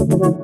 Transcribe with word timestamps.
Thank 0.00 0.34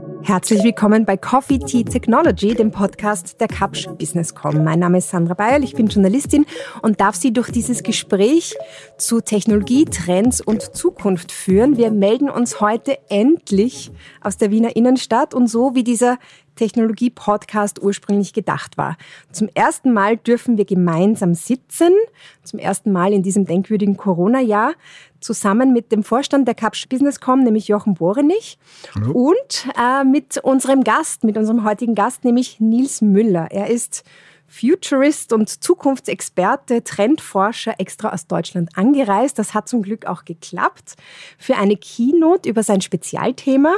you. 0.00 0.15
Herzlich 0.26 0.64
willkommen 0.64 1.04
bei 1.04 1.16
Coffee 1.16 1.60
Tea 1.60 1.84
Technology, 1.84 2.52
dem 2.52 2.72
Podcast 2.72 3.40
der 3.40 3.46
Kapsch 3.46 3.86
Businesscom. 3.86 4.64
Mein 4.64 4.80
Name 4.80 4.98
ist 4.98 5.10
Sandra 5.10 5.34
Bayerl, 5.34 5.62
ich 5.62 5.74
bin 5.74 5.86
Journalistin 5.86 6.46
und 6.82 7.00
darf 7.00 7.14
Sie 7.14 7.32
durch 7.32 7.52
dieses 7.52 7.84
Gespräch 7.84 8.56
zu 8.98 9.20
Technologie, 9.20 9.84
Trends 9.84 10.40
und 10.40 10.74
Zukunft 10.74 11.30
führen. 11.30 11.76
Wir 11.76 11.92
melden 11.92 12.28
uns 12.28 12.60
heute 12.60 12.98
endlich 13.08 13.92
aus 14.20 14.36
der 14.36 14.50
Wiener 14.50 14.74
Innenstadt 14.74 15.32
und 15.32 15.46
so 15.46 15.76
wie 15.76 15.84
dieser 15.84 16.18
Technologie-Podcast 16.56 17.80
ursprünglich 17.82 18.32
gedacht 18.32 18.76
war. 18.76 18.96
Zum 19.30 19.48
ersten 19.54 19.92
Mal 19.92 20.16
dürfen 20.16 20.56
wir 20.56 20.64
gemeinsam 20.64 21.34
sitzen, 21.34 21.92
zum 22.42 22.58
ersten 22.58 22.90
Mal 22.90 23.12
in 23.12 23.22
diesem 23.22 23.44
denkwürdigen 23.44 23.96
Corona-Jahr, 23.96 24.72
zusammen 25.20 25.72
mit 25.72 25.92
dem 25.92 26.02
Vorstand 26.02 26.46
der 26.48 26.54
Capsch 26.54 26.88
Businesscom, 26.88 27.42
nämlich 27.42 27.68
Jochen 27.68 27.94
Borenich, 27.94 28.58
Hallo. 28.94 29.12
und 29.12 29.68
äh, 29.76 30.04
mit 30.16 30.38
unserem 30.38 30.82
Gast, 30.82 31.24
mit 31.24 31.36
unserem 31.36 31.62
heutigen 31.62 31.94
Gast, 31.94 32.24
nämlich 32.24 32.58
Nils 32.58 33.02
Müller. 33.02 33.48
Er 33.50 33.68
ist 33.68 34.02
Futurist 34.48 35.34
und 35.34 35.62
Zukunftsexperte, 35.62 36.82
Trendforscher 36.84 37.74
extra 37.78 38.14
aus 38.14 38.26
Deutschland 38.26 38.70
angereist. 38.78 39.38
Das 39.38 39.52
hat 39.52 39.68
zum 39.68 39.82
Glück 39.82 40.06
auch 40.06 40.24
geklappt 40.24 40.94
für 41.36 41.56
eine 41.56 41.76
Keynote 41.76 42.48
über 42.48 42.62
sein 42.62 42.80
Spezialthema. 42.80 43.76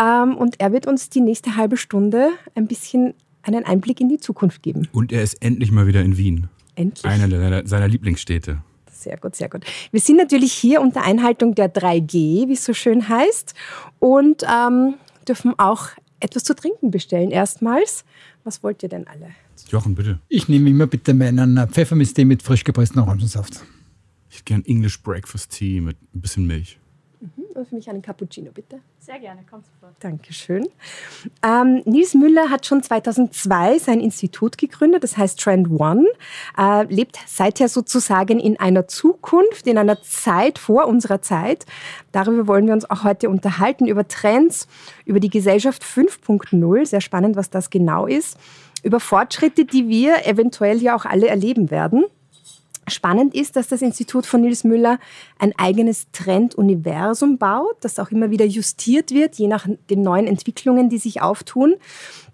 Ähm, 0.00 0.38
und 0.38 0.58
er 0.58 0.72
wird 0.72 0.86
uns 0.86 1.10
die 1.10 1.20
nächste 1.20 1.56
halbe 1.56 1.76
Stunde 1.76 2.30
ein 2.54 2.66
bisschen 2.66 3.12
einen 3.42 3.66
Einblick 3.66 4.00
in 4.00 4.08
die 4.08 4.18
Zukunft 4.18 4.62
geben. 4.62 4.88
Und 4.92 5.12
er 5.12 5.22
ist 5.22 5.42
endlich 5.42 5.70
mal 5.70 5.86
wieder 5.86 6.00
in 6.00 6.16
Wien. 6.16 6.48
Endlich. 6.76 7.04
Einer 7.04 7.66
seiner 7.66 7.88
Lieblingsstädte. 7.88 8.62
Sehr 8.90 9.18
gut, 9.18 9.36
sehr 9.36 9.50
gut. 9.50 9.64
Wir 9.90 10.00
sind 10.00 10.16
natürlich 10.16 10.54
hier 10.54 10.80
unter 10.80 11.02
Einhaltung 11.02 11.54
der 11.54 11.72
3G, 11.72 12.48
wie 12.48 12.54
es 12.54 12.64
so 12.64 12.72
schön 12.72 13.08
heißt, 13.08 13.54
und 13.98 14.42
ähm, 14.42 14.94
dürfen 15.28 15.58
auch 15.58 15.88
etwas 16.20 16.44
zu 16.44 16.54
trinken 16.54 16.90
bestellen 16.90 17.30
erstmals. 17.30 18.04
Was 18.44 18.62
wollt 18.62 18.82
ihr 18.82 18.88
denn 18.88 19.06
alle? 19.06 19.30
Jochen, 19.68 19.94
bitte. 19.94 20.20
Ich 20.28 20.48
nehme 20.48 20.70
immer 20.70 20.86
bitte 20.86 21.14
meinen 21.14 21.58
Pfefferminztee 21.68 22.24
mit 22.24 22.42
frisch 22.42 22.64
gepresstem 22.64 23.02
Orangensaft. 23.02 23.64
Ich 24.30 24.36
hätte 24.36 24.44
gern 24.44 24.64
English 24.64 25.02
Breakfast 25.02 25.50
Tea 25.52 25.80
mit 25.80 25.96
ein 26.14 26.20
bisschen 26.20 26.46
Milch. 26.46 26.78
Und 27.56 27.66
für 27.66 27.74
mich 27.74 27.88
einen 27.88 28.02
Cappuccino, 28.02 28.50
bitte. 28.52 28.80
Sehr 28.98 29.18
gerne, 29.18 29.40
kommt 29.48 29.64
sofort. 29.64 29.94
Dankeschön. 30.00 30.68
Ähm, 31.42 31.80
Nils 31.86 32.12
Müller 32.12 32.50
hat 32.50 32.66
schon 32.66 32.82
2002 32.82 33.78
sein 33.78 34.00
Institut 34.00 34.58
gegründet, 34.58 35.02
das 35.02 35.16
heißt 35.16 35.40
Trend 35.40 35.70
One, 35.70 36.04
äh, 36.58 36.84
lebt 36.92 37.18
seither 37.26 37.70
sozusagen 37.70 38.38
in 38.38 38.60
einer 38.60 38.88
Zukunft, 38.88 39.66
in 39.66 39.78
einer 39.78 40.02
Zeit 40.02 40.58
vor 40.58 40.86
unserer 40.86 41.22
Zeit. 41.22 41.64
Darüber 42.12 42.46
wollen 42.46 42.66
wir 42.66 42.74
uns 42.74 42.90
auch 42.90 43.04
heute 43.04 43.30
unterhalten, 43.30 43.86
über 43.86 44.06
Trends, 44.06 44.68
über 45.06 45.18
die 45.18 45.30
Gesellschaft 45.30 45.82
5.0, 45.82 46.84
sehr 46.84 47.00
spannend, 47.00 47.36
was 47.36 47.48
das 47.48 47.70
genau 47.70 48.06
ist, 48.06 48.36
über 48.82 49.00
Fortschritte, 49.00 49.64
die 49.64 49.88
wir 49.88 50.26
eventuell 50.26 50.82
ja 50.82 50.94
auch 50.94 51.06
alle 51.06 51.28
erleben 51.28 51.70
werden. 51.70 52.04
Spannend 52.88 53.34
ist, 53.34 53.56
dass 53.56 53.66
das 53.66 53.82
Institut 53.82 54.26
von 54.26 54.42
Nils 54.42 54.62
Müller 54.62 54.98
ein 55.38 55.52
eigenes 55.58 56.06
Trenduniversum 56.12 57.36
baut, 57.36 57.76
das 57.80 57.98
auch 57.98 58.10
immer 58.10 58.30
wieder 58.30 58.44
justiert 58.44 59.10
wird, 59.10 59.36
je 59.36 59.48
nach 59.48 59.66
den 59.90 60.02
neuen 60.02 60.28
Entwicklungen, 60.28 60.88
die 60.88 60.98
sich 60.98 61.20
auftun. 61.20 61.74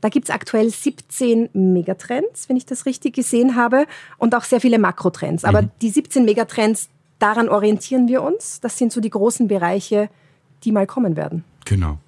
Da 0.02 0.10
gibt 0.10 0.28
es 0.28 0.34
aktuell 0.34 0.68
17 0.68 1.50
Megatrends, 1.54 2.48
wenn 2.48 2.56
ich 2.56 2.66
das 2.66 2.84
richtig 2.84 3.14
gesehen 3.14 3.56
habe, 3.56 3.86
und 4.18 4.34
auch 4.34 4.44
sehr 4.44 4.60
viele 4.60 4.78
Makrotrends. 4.78 5.44
Aber 5.44 5.62
mhm. 5.62 5.70
die 5.80 5.90
17 5.90 6.24
Megatrends, 6.24 6.90
daran 7.18 7.48
orientieren 7.48 8.08
wir 8.08 8.22
uns. 8.22 8.60
Das 8.60 8.76
sind 8.76 8.92
so 8.92 9.00
die 9.00 9.10
großen 9.10 9.48
Bereiche, 9.48 10.10
die 10.64 10.72
mal 10.72 10.86
kommen 10.86 11.16
werden. 11.16 11.44
Genau. 11.64 11.98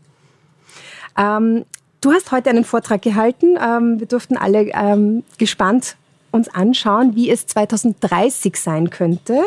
Ähm, 1.16 1.64
du 2.00 2.12
hast 2.12 2.32
heute 2.32 2.50
einen 2.50 2.64
Vortrag 2.64 3.00
gehalten. 3.00 3.56
Ähm, 3.58 4.00
wir 4.00 4.06
durften 4.06 4.36
alle 4.36 4.70
ähm, 4.74 5.22
gespannt 5.38 5.96
uns 6.34 6.48
anschauen, 6.48 7.14
wie 7.14 7.30
es 7.30 7.46
2030 7.46 8.56
sein 8.56 8.90
könnte. 8.90 9.42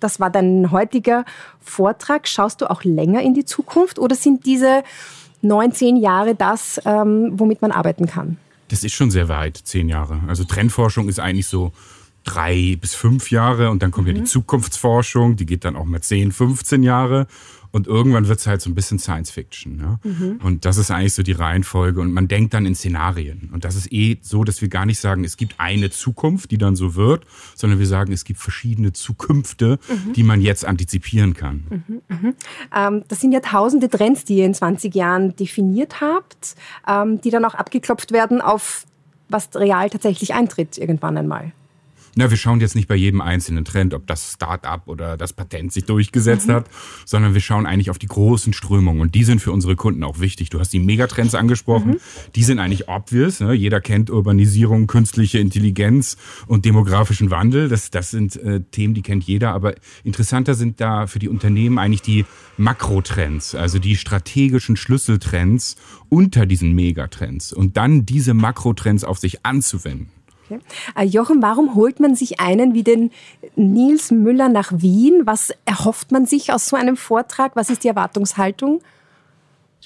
Das 0.00 0.18
war 0.18 0.30
dein 0.30 0.70
heutiger 0.70 1.24
Vortrag. 1.60 2.26
Schaust 2.26 2.62
du 2.62 2.70
auch 2.70 2.82
länger 2.82 3.20
in 3.22 3.34
die 3.34 3.44
Zukunft 3.44 3.98
oder 3.98 4.16
sind 4.16 4.46
diese 4.46 4.82
19 5.42 5.96
Jahre 5.96 6.34
das, 6.34 6.80
ähm, 6.84 7.32
womit 7.34 7.62
man 7.62 7.72
arbeiten 7.72 8.06
kann? 8.06 8.38
Das 8.68 8.84
ist 8.84 8.94
schon 8.94 9.10
sehr 9.10 9.28
weit, 9.28 9.56
zehn 9.56 9.88
Jahre. 9.88 10.20
Also 10.28 10.44
Trendforschung 10.44 11.08
ist 11.08 11.20
eigentlich 11.20 11.46
so 11.46 11.72
drei 12.24 12.76
bis 12.80 12.94
fünf 12.94 13.30
Jahre 13.30 13.70
und 13.70 13.82
dann 13.82 13.90
kommt 13.90 14.06
mhm. 14.06 14.12
ja 14.12 14.14
die 14.14 14.20
mhm. 14.22 14.26
Zukunftsforschung, 14.26 15.36
die 15.36 15.46
geht 15.46 15.64
dann 15.64 15.76
auch 15.76 15.84
mal 15.84 16.00
10, 16.00 16.32
15 16.32 16.82
Jahre 16.82 17.26
und 17.72 17.86
irgendwann 17.86 18.28
wird 18.28 18.40
es 18.40 18.46
halt 18.46 18.60
so 18.60 18.70
ein 18.70 18.74
bisschen 18.74 18.98
Science 18.98 19.30
Fiction. 19.30 19.76
Ne? 19.76 19.98
Mhm. 20.02 20.40
Und 20.42 20.64
das 20.64 20.76
ist 20.76 20.90
eigentlich 20.90 21.14
so 21.14 21.22
die 21.22 21.32
Reihenfolge. 21.32 22.00
Und 22.00 22.12
man 22.12 22.28
denkt 22.28 22.54
dann 22.54 22.66
in 22.66 22.74
Szenarien. 22.74 23.50
Und 23.52 23.64
das 23.64 23.76
ist 23.76 23.92
eh 23.92 24.18
so, 24.22 24.44
dass 24.44 24.60
wir 24.60 24.68
gar 24.68 24.86
nicht 24.86 24.98
sagen, 24.98 25.24
es 25.24 25.36
gibt 25.36 25.54
eine 25.58 25.90
Zukunft, 25.90 26.50
die 26.50 26.58
dann 26.58 26.76
so 26.76 26.94
wird, 26.96 27.24
sondern 27.54 27.78
wir 27.78 27.86
sagen, 27.86 28.12
es 28.12 28.24
gibt 28.24 28.40
verschiedene 28.40 28.92
Zukünfte, 28.92 29.78
mhm. 29.88 30.12
die 30.14 30.22
man 30.22 30.40
jetzt 30.40 30.64
antizipieren 30.64 31.34
kann. 31.34 31.64
Mhm. 31.88 32.02
mhm. 32.08 32.34
Ähm, 32.74 33.04
das 33.08 33.20
sind 33.20 33.32
ja 33.32 33.40
tausende 33.40 33.88
Trends, 33.88 34.24
die 34.24 34.36
ihr 34.36 34.46
in 34.46 34.54
20 34.54 34.94
Jahren 34.94 35.36
definiert 35.36 36.00
habt, 36.00 36.56
ähm, 36.88 37.20
die 37.20 37.30
dann 37.30 37.44
auch 37.44 37.54
abgeklopft 37.54 38.12
werden 38.12 38.40
auf 38.40 38.84
was 39.28 39.48
real 39.54 39.88
tatsächlich 39.90 40.34
eintritt 40.34 40.76
irgendwann 40.76 41.16
einmal. 41.16 41.52
Na, 42.16 42.30
wir 42.30 42.36
schauen 42.36 42.60
jetzt 42.60 42.74
nicht 42.74 42.88
bei 42.88 42.96
jedem 42.96 43.20
einzelnen 43.20 43.64
Trend, 43.64 43.94
ob 43.94 44.06
das 44.06 44.32
Start-up 44.32 44.88
oder 44.88 45.16
das 45.16 45.32
Patent 45.32 45.72
sich 45.72 45.84
durchgesetzt 45.84 46.48
mhm. 46.48 46.52
hat, 46.52 46.70
sondern 47.04 47.34
wir 47.34 47.40
schauen 47.40 47.66
eigentlich 47.66 47.90
auf 47.90 47.98
die 47.98 48.06
großen 48.06 48.52
Strömungen 48.52 49.00
und 49.00 49.14
die 49.14 49.24
sind 49.24 49.40
für 49.40 49.52
unsere 49.52 49.76
Kunden 49.76 50.02
auch 50.02 50.18
wichtig. 50.18 50.50
Du 50.50 50.58
hast 50.58 50.72
die 50.72 50.80
Megatrends 50.80 51.34
angesprochen, 51.34 51.92
mhm. 51.92 52.00
die 52.34 52.42
sind 52.42 52.58
eigentlich 52.58 52.88
obvious. 52.88 53.40
Ne? 53.40 53.52
Jeder 53.52 53.80
kennt 53.80 54.10
Urbanisierung, 54.10 54.86
künstliche 54.86 55.38
Intelligenz 55.38 56.16
und 56.46 56.64
demografischen 56.64 57.30
Wandel. 57.30 57.68
Das, 57.68 57.90
das 57.90 58.10
sind 58.10 58.36
äh, 58.36 58.60
Themen, 58.60 58.94
die 58.94 59.02
kennt 59.02 59.24
jeder, 59.24 59.52
aber 59.52 59.74
interessanter 60.02 60.54
sind 60.54 60.80
da 60.80 61.06
für 61.06 61.18
die 61.18 61.28
Unternehmen 61.28 61.78
eigentlich 61.78 62.02
die 62.02 62.24
Makrotrends, 62.56 63.54
also 63.54 63.78
die 63.78 63.96
strategischen 63.96 64.76
Schlüsseltrends 64.76 65.76
unter 66.08 66.44
diesen 66.44 66.72
Megatrends 66.72 67.52
und 67.52 67.76
dann 67.76 68.04
diese 68.04 68.34
Makrotrends 68.34 69.04
auf 69.04 69.18
sich 69.18 69.46
anzuwenden. 69.46 70.08
Okay. 70.50 70.60
Äh, 70.96 71.04
Jochen, 71.04 71.42
warum 71.42 71.74
holt 71.74 72.00
man 72.00 72.16
sich 72.16 72.40
einen 72.40 72.74
wie 72.74 72.82
den 72.82 73.10
Nils 73.54 74.10
Müller 74.10 74.48
nach 74.48 74.72
Wien? 74.74 75.22
Was 75.24 75.52
erhofft 75.64 76.10
man 76.10 76.26
sich 76.26 76.52
aus 76.52 76.68
so 76.68 76.76
einem 76.76 76.96
Vortrag? 76.96 77.54
Was 77.54 77.70
ist 77.70 77.84
die 77.84 77.88
Erwartungshaltung? 77.88 78.80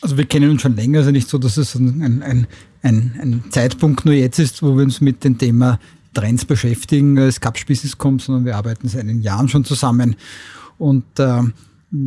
Also 0.00 0.16
wir 0.16 0.24
kennen 0.24 0.50
uns 0.50 0.62
schon 0.62 0.74
länger, 0.74 1.00
also 1.00 1.10
nicht 1.10 1.28
so, 1.28 1.38
dass 1.38 1.56
es 1.56 1.74
ein, 1.74 2.22
ein, 2.22 2.46
ein, 2.82 3.18
ein 3.20 3.44
Zeitpunkt 3.50 4.04
nur 4.04 4.14
jetzt 4.14 4.38
ist, 4.38 4.62
wo 4.62 4.76
wir 4.76 4.82
uns 4.82 5.00
mit 5.00 5.22
dem 5.22 5.38
Thema 5.38 5.78
Trends 6.14 6.44
beschäftigen 6.44 7.18
als 7.18 7.40
Cup 7.40 7.54
Business 7.66 7.96
kommt, 7.96 8.22
sondern 8.22 8.44
wir 8.44 8.56
arbeiten 8.56 8.88
seit 8.88 9.02
einigen 9.02 9.22
Jahren 9.22 9.48
schon 9.48 9.64
zusammen. 9.64 10.16
Und 10.78 11.04
äh, 11.18 11.42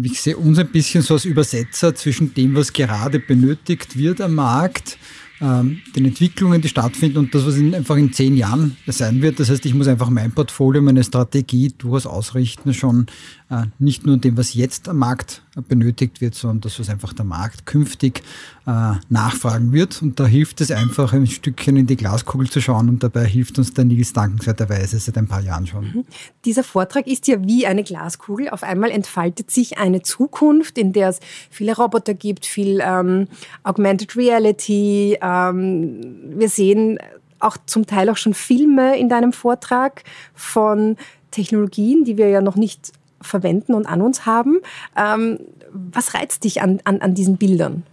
ich 0.03 0.21
sehe 0.21 0.35
uns 0.35 0.59
ein 0.59 0.67
bisschen 0.67 1.01
so 1.01 1.13
als 1.13 1.25
Übersetzer 1.25 1.95
zwischen 1.95 2.33
dem, 2.33 2.55
was 2.55 2.73
gerade 2.73 3.19
benötigt 3.19 3.97
wird 3.97 4.19
am 4.19 4.35
Markt 4.35 4.97
ähm, 5.41 5.79
den 5.95 6.05
Entwicklungen, 6.05 6.61
die 6.61 6.69
stattfinden 6.69 7.17
und 7.17 7.35
das, 7.35 7.45
was 7.45 7.55
in, 7.55 7.75
einfach 7.75 7.95
in 7.95 8.13
zehn 8.13 8.35
Jahren 8.35 8.77
sein 8.87 9.21
wird. 9.21 9.39
Das 9.39 9.49
heißt, 9.49 9.65
ich 9.65 9.73
muss 9.73 9.87
einfach 9.87 10.09
mein 10.09 10.31
Portfolio, 10.31 10.81
meine 10.81 11.03
Strategie 11.03 11.73
durchaus 11.77 12.05
ausrichten, 12.05 12.73
schon 12.73 13.07
äh, 13.49 13.63
nicht 13.79 14.05
nur 14.05 14.17
dem, 14.17 14.37
was 14.37 14.53
jetzt 14.53 14.89
am 14.89 14.97
Markt 14.97 15.43
benötigt 15.61 16.21
wird, 16.21 16.35
sondern 16.35 16.61
das, 16.61 16.79
was 16.79 16.89
einfach 16.89 17.13
der 17.13 17.25
Markt 17.25 17.65
künftig 17.65 18.23
äh, 18.65 18.93
nachfragen 19.09 19.71
wird. 19.71 20.01
Und 20.01 20.19
da 20.19 20.25
hilft 20.25 20.61
es 20.61 20.71
einfach, 20.71 21.13
ein 21.13 21.27
Stückchen 21.27 21.77
in 21.77 21.87
die 21.87 21.95
Glaskugel 21.95 22.49
zu 22.49 22.61
schauen 22.61 22.89
und 22.89 23.03
dabei 23.03 23.25
hilft 23.25 23.57
uns 23.57 23.73
der 23.73 23.85
Nils 23.85 24.13
dankenswerterweise 24.13 24.99
seit 24.99 25.17
ein 25.17 25.27
paar 25.27 25.41
Jahren 25.41 25.67
schon. 25.67 25.85
Mhm. 25.85 26.05
Dieser 26.45 26.63
Vortrag 26.63 27.07
ist 27.07 27.27
ja 27.27 27.43
wie 27.43 27.65
eine 27.65 27.83
Glaskugel. 27.83 28.49
Auf 28.49 28.63
einmal 28.63 28.91
entfaltet 28.91 29.51
sich 29.51 29.77
eine 29.77 30.01
Zukunft, 30.01 30.77
in 30.77 30.93
der 30.93 31.09
es 31.09 31.19
viele 31.49 31.75
Roboter 31.75 32.13
gibt, 32.13 32.45
viel 32.45 32.81
ähm, 32.83 33.27
Augmented 33.63 34.15
Reality. 34.15 35.17
Ähm, 35.21 36.01
wir 36.35 36.49
sehen 36.49 36.99
auch 37.39 37.57
zum 37.65 37.85
Teil 37.85 38.09
auch 38.09 38.17
schon 38.17 38.33
Filme 38.33 38.97
in 38.97 39.09
deinem 39.09 39.31
Vortrag 39.31 40.03
von 40.33 40.97
Technologien, 41.31 42.03
die 42.03 42.17
wir 42.17 42.29
ja 42.29 42.41
noch 42.41 42.55
nicht 42.55 42.93
verwenden 43.21 43.73
und 43.73 43.85
an 43.85 44.01
uns 44.01 44.25
haben. 44.25 44.59
Ähm, 44.95 45.39
was 45.71 46.13
reizt 46.13 46.43
dich 46.43 46.61
an, 46.61 46.79
an, 46.83 47.01
an 47.01 47.13
diesen 47.13 47.37
Bildern? 47.37 47.83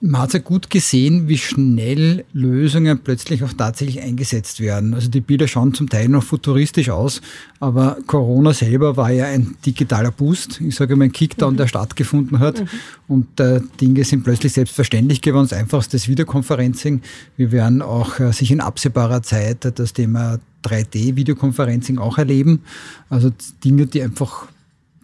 Man 0.00 0.20
hat 0.20 0.32
ja 0.32 0.38
gut 0.38 0.70
gesehen, 0.70 1.26
wie 1.26 1.38
schnell 1.38 2.24
Lösungen 2.32 3.00
plötzlich 3.00 3.42
auch 3.42 3.52
tatsächlich 3.52 4.00
eingesetzt 4.00 4.60
werden. 4.60 4.94
Also 4.94 5.08
die 5.08 5.20
Bilder 5.20 5.48
schauen 5.48 5.74
zum 5.74 5.88
Teil 5.88 6.08
noch 6.08 6.22
futuristisch 6.22 6.90
aus, 6.90 7.20
aber 7.58 7.96
Corona 8.06 8.52
selber 8.52 8.96
war 8.96 9.10
ja 9.10 9.24
ein 9.24 9.56
digitaler 9.66 10.12
Boost. 10.12 10.60
Ich 10.60 10.76
sage 10.76 10.94
mal 10.94 11.06
ein 11.06 11.12
Kickdown, 11.12 11.54
mhm. 11.54 11.56
der 11.56 11.66
stattgefunden 11.66 12.38
hat. 12.38 12.60
Mhm. 12.60 12.68
Und 13.08 13.40
äh, 13.40 13.60
Dinge 13.80 14.04
sind 14.04 14.22
plötzlich 14.22 14.52
selbstverständlich 14.52 15.20
geworden. 15.20 15.48
Das 15.50 15.58
einfachste 15.58 15.98
Videoconferencing. 15.98 17.02
Wir 17.36 17.50
werden 17.50 17.82
auch 17.82 18.20
äh, 18.20 18.32
sich 18.32 18.52
in 18.52 18.60
absehbarer 18.60 19.24
Zeit 19.24 19.68
das 19.74 19.94
Thema 19.94 20.38
3D-Videoconferencing 20.64 21.98
auch 21.98 22.18
erleben. 22.18 22.62
Also 23.08 23.30
Dinge, 23.64 23.86
die 23.86 24.02
einfach 24.02 24.48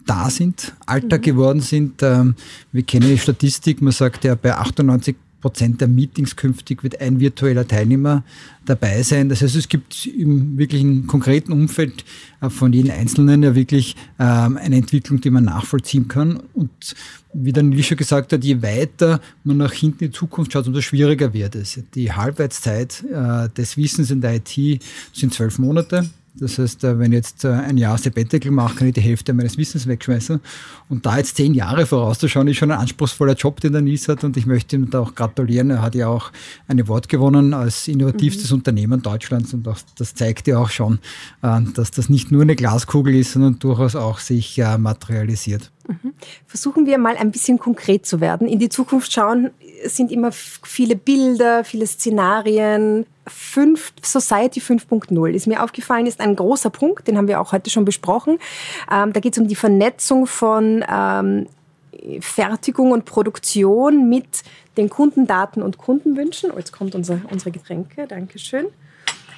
da 0.05 0.29
sind, 0.29 0.73
Alltag 0.85 1.21
mhm. 1.21 1.25
geworden 1.25 1.59
sind. 1.61 2.03
Ähm, 2.03 2.35
wir 2.71 2.83
kennen 2.83 3.07
die 3.07 3.17
Statistik, 3.17 3.81
man 3.81 3.93
sagt 3.93 4.23
ja, 4.23 4.35
bei 4.35 4.55
98 4.55 5.15
Prozent 5.45 5.79
der 5.79 5.87
Meetings 5.87 6.35
künftig 6.35 6.81
wird 6.81 6.99
ein 6.99 7.19
virtueller 7.19 7.67
Teilnehmer 7.67 8.23
dabei 8.65 9.03
sein. 9.03 9.29
Das 9.29 9.43
heißt, 9.43 9.55
es 9.55 9.69
gibt 9.69 10.07
im 10.07 10.57
wirklichen 10.57 11.05
konkreten 11.05 11.51
Umfeld 11.51 12.03
äh, 12.41 12.49
von 12.49 12.73
jedem 12.73 12.89
Einzelnen 12.89 13.43
ja 13.43 13.53
wirklich 13.53 13.95
ähm, 14.17 14.57
eine 14.57 14.77
Entwicklung, 14.77 15.21
die 15.21 15.29
man 15.29 15.43
nachvollziehen 15.43 16.07
kann. 16.07 16.41
Und 16.55 16.95
wie 17.31 17.53
der 17.53 17.61
Nils 17.61 17.85
schon 17.85 17.95
gesagt 17.95 18.33
hat, 18.33 18.43
je 18.43 18.63
weiter 18.63 19.21
man 19.43 19.57
nach 19.57 19.71
hinten 19.71 20.05
in 20.05 20.09
die 20.09 20.17
Zukunft 20.17 20.51
schaut, 20.51 20.65
umso 20.65 20.81
schwieriger 20.81 21.31
wird 21.31 21.53
es. 21.53 21.79
Die 21.93 22.11
Halbwertszeit 22.11 23.03
äh, 23.03 23.47
des 23.49 23.77
Wissens 23.77 24.09
in 24.09 24.21
der 24.21 24.37
IT 24.37 24.81
sind 25.13 25.31
zwölf 25.31 25.59
Monate. 25.59 26.09
Das 26.37 26.57
heißt, 26.57 26.83
äh, 26.83 26.99
wenn 26.99 27.11
ich 27.11 27.17
jetzt 27.17 27.45
äh, 27.45 27.49
ein 27.49 27.77
Jahr 27.77 27.97
Sabbatical 27.97 28.51
mache, 28.51 28.75
kann 28.75 28.87
ich 28.87 28.93
die 28.93 29.01
Hälfte 29.01 29.33
meines 29.33 29.57
Wissens 29.57 29.87
wegschmeißen. 29.87 30.41
Und 30.89 31.05
da 31.05 31.17
jetzt 31.17 31.37
zehn 31.37 31.53
Jahre 31.53 31.85
vorauszuschauen, 31.85 32.47
ist 32.47 32.57
schon 32.57 32.71
ein 32.71 32.79
anspruchsvoller 32.79 33.33
Job, 33.33 33.61
den 33.61 33.71
der 33.71 33.81
Nies 33.81 34.07
hat. 34.07 34.23
Und 34.23 34.35
ich 34.35 34.45
möchte 34.45 34.75
ihm 34.75 34.89
da 34.89 34.99
auch 34.99 35.15
gratulieren. 35.15 35.69
Er 35.69 35.81
hat 35.81 35.95
ja 35.95 36.07
auch 36.07 36.31
ein 36.67 36.79
Award 36.81 37.07
gewonnen 37.07 37.53
als 37.53 37.87
innovativstes 37.87 38.51
mhm. 38.51 38.57
Unternehmen 38.57 39.01
Deutschlands. 39.01 39.53
Und 39.53 39.67
auch, 39.67 39.77
das 39.97 40.13
zeigt 40.13 40.47
ja 40.47 40.59
auch 40.59 40.69
schon, 40.69 40.99
äh, 41.41 41.61
dass 41.73 41.91
das 41.91 42.09
nicht 42.09 42.31
nur 42.31 42.41
eine 42.41 42.55
Glaskugel 42.55 43.15
ist, 43.15 43.33
sondern 43.33 43.59
durchaus 43.59 43.95
auch 43.95 44.19
sich 44.19 44.61
materialisiert. 44.77 45.71
Mhm. 45.87 46.13
Versuchen 46.47 46.85
wir 46.85 46.97
mal 46.97 47.15
ein 47.17 47.31
bisschen 47.31 47.59
konkret 47.59 48.05
zu 48.05 48.19
werden. 48.19 48.47
In 48.47 48.59
die 48.59 48.69
Zukunft 48.69 49.13
schauen 49.13 49.51
sind 49.85 50.11
immer 50.11 50.31
viele 50.31 50.95
Bilder, 50.95 51.63
viele 51.63 51.87
Szenarien. 51.87 53.05
Fünf, 53.27 53.93
Society 54.01 54.59
5.0 54.59 55.29
ist 55.31 55.47
mir 55.47 55.63
aufgefallen, 55.63 56.05
ist 56.05 56.19
ein 56.19 56.35
großer 56.35 56.69
Punkt, 56.69 57.07
den 57.07 57.17
haben 57.17 57.27
wir 57.27 57.41
auch 57.41 57.51
heute 57.51 57.69
schon 57.69 57.85
besprochen. 57.85 58.37
Ähm, 58.91 59.13
da 59.13 59.19
geht 59.19 59.33
es 59.33 59.39
um 59.39 59.47
die 59.47 59.55
Vernetzung 59.55 60.27
von 60.27 60.85
ähm, 60.87 61.47
Fertigung 62.19 62.91
und 62.91 63.05
Produktion 63.05 64.09
mit 64.09 64.43
den 64.77 64.89
Kundendaten 64.89 65.63
und 65.63 65.77
Kundenwünschen. 65.77 66.51
Oh, 66.51 66.57
jetzt 66.57 66.71
kommt 66.71 66.95
unser, 66.95 67.21
unsere 67.31 67.51
Getränke, 67.51 68.07
Dankeschön. 68.07 68.67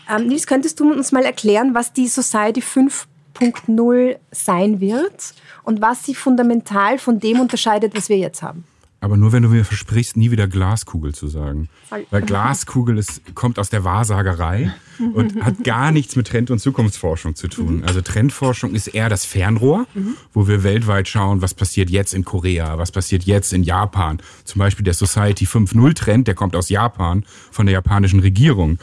Ähm, 0.09 0.27
Nils, 0.27 0.47
könntest 0.47 0.79
du 0.79 0.91
uns 0.91 1.11
mal 1.11 1.23
erklären, 1.23 1.73
was 1.73 1.93
die 1.93 2.07
Society 2.07 2.61
5.0 2.61 4.17
sein 4.31 4.79
wird 4.79 5.33
und 5.63 5.81
was 5.81 6.05
sie 6.05 6.15
fundamental 6.15 6.97
von 6.97 7.19
dem 7.19 7.39
unterscheidet, 7.39 7.95
was 7.95 8.09
wir 8.09 8.17
jetzt 8.17 8.41
haben? 8.41 8.65
Aber 8.99 9.15
nur 9.15 9.31
wenn 9.31 9.43
du 9.43 9.49
mir 9.49 9.63
versprichst, 9.63 10.17
nie 10.17 10.31
wieder 10.31 10.47
Glaskugel 10.47 11.13
zu 11.13 11.27
sagen. 11.27 11.69
Weil 12.09 12.23
Glaskugel 12.23 12.97
ist, 12.97 13.35
kommt 13.35 13.59
aus 13.59 13.69
der 13.69 13.83
Wahrsagerei 13.83 14.73
und 15.13 15.43
hat 15.43 15.63
gar 15.63 15.91
nichts 15.91 16.15
mit 16.15 16.27
Trend- 16.27 16.49
und 16.49 16.59
Zukunftsforschung 16.59 17.35
zu 17.35 17.47
tun. 17.47 17.83
Also 17.85 18.01
Trendforschung 18.01 18.73
ist 18.73 18.87
eher 18.87 19.07
das 19.09 19.23
Fernrohr, 19.23 19.85
wo 20.33 20.47
wir 20.47 20.63
weltweit 20.63 21.07
schauen, 21.07 21.43
was 21.43 21.53
passiert 21.53 21.91
jetzt 21.91 22.15
in 22.15 22.25
Korea, 22.25 22.79
was 22.79 22.91
passiert 22.91 23.23
jetzt 23.23 23.53
in 23.53 23.61
Japan. 23.61 24.19
Zum 24.45 24.59
Beispiel 24.59 24.83
der 24.83 24.95
Society 24.95 25.45
5.0 25.45 25.93
Trend, 25.93 26.27
der 26.27 26.35
kommt 26.35 26.55
aus 26.55 26.69
Japan, 26.69 27.23
von 27.51 27.67
der 27.67 27.73
japanischen 27.73 28.21
Regierung. 28.21 28.79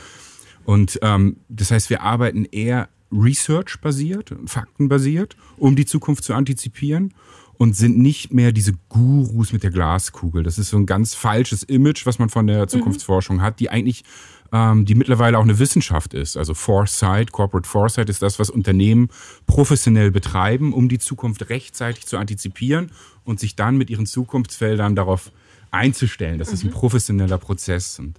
Und 0.65 0.99
ähm, 1.03 1.39
das 1.49 1.73
heißt, 1.73 1.91
wir 1.91 2.03
arbeiten 2.03 2.45
eher 2.45 2.89
research-basiert, 3.11 4.35
faktenbasiert, 4.47 5.37
um 5.57 5.77
die 5.77 5.87
Zukunft 5.87 6.25
zu 6.25 6.35
antizipieren 6.35 7.13
und 7.59 7.77
sind 7.77 7.99
nicht 7.99 8.33
mehr 8.33 8.53
diese 8.53 8.73
Gurus 8.89 9.53
mit 9.53 9.63
der 9.63 9.71
Glaskugel. 9.71 10.43
Das 10.43 10.59
ist 10.59 10.71
so 10.71 10.77
ein 10.77 10.87
ganz 10.87 11.15
falsches 11.15 11.63
Image, 11.63 12.07
was 12.07 12.19
man 12.19 12.29
von 12.29 12.47
der 12.47 12.69
Zukunftsforschung 12.69 13.37
mhm. 13.37 13.43
hat, 13.43 13.61
die 13.61 13.71
eigentlich 13.71 14.05
ähm, 14.53 14.85
die 14.85 14.95
mittlerweile 14.95 15.39
auch 15.39 15.43
eine 15.43 15.59
Wissenschaft 15.59 16.15
ist. 16.15 16.37
Also 16.37 16.55
Foresight, 16.55 17.33
Corporate 17.33 17.69
Foresight 17.69 18.09
ist 18.09 18.23
das, 18.23 18.39
was 18.39 18.51
Unternehmen 18.51 19.09
professionell 19.47 20.11
betreiben, 20.11 20.73
um 20.73 20.89
die 20.89 20.99
Zukunft 20.99 21.49
rechtzeitig 21.51 22.07
zu 22.07 22.19
antizipieren 22.19 22.93
und 23.25 23.41
sich 23.41 23.57
dann 23.57 23.77
mit 23.77 23.91
ihren 23.91 24.07
Zukunftsfeldern 24.07 24.95
darauf 24.95 25.33
einzustellen. 25.73 26.39
Das 26.39 26.49
mhm. 26.49 26.55
ist 26.55 26.65
ein 26.65 26.69
mhm. 26.69 26.75
professioneller 26.75 27.39
Prozess. 27.39 27.99
Und 27.99 28.19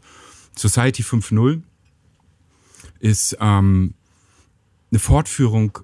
Society 0.58 1.04
5.0 1.04 1.62
ist 3.00 3.38
ähm, 3.40 3.94
eine 4.92 5.00
Fortführung 5.00 5.80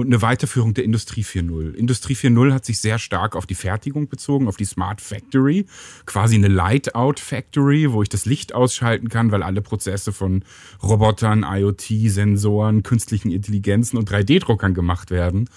und 0.00 0.08
eine 0.08 0.22
Weiterführung 0.22 0.74
der 0.74 0.84
Industrie 0.84 1.22
4.0. 1.22 1.74
Industrie 1.74 2.14
4.0 2.14 2.52
hat 2.52 2.64
sich 2.64 2.80
sehr 2.80 2.98
stark 2.98 3.36
auf 3.36 3.46
die 3.46 3.54
Fertigung 3.54 4.08
bezogen, 4.08 4.48
auf 4.48 4.56
die 4.56 4.64
Smart 4.64 5.00
Factory, 5.00 5.66
quasi 6.06 6.34
eine 6.36 6.48
Light-Out 6.48 7.20
Factory, 7.20 7.92
wo 7.92 8.02
ich 8.02 8.08
das 8.08 8.24
Licht 8.24 8.54
ausschalten 8.54 9.08
kann, 9.08 9.30
weil 9.30 9.42
alle 9.42 9.62
Prozesse 9.62 10.12
von 10.12 10.44
Robotern, 10.82 11.44
IoT, 11.48 11.84
Sensoren, 12.06 12.82
künstlichen 12.82 13.30
Intelligenzen 13.30 13.96
und 13.96 14.10
3D-Druckern 14.10 14.74
gemacht 14.74 15.10
werden. 15.10 15.48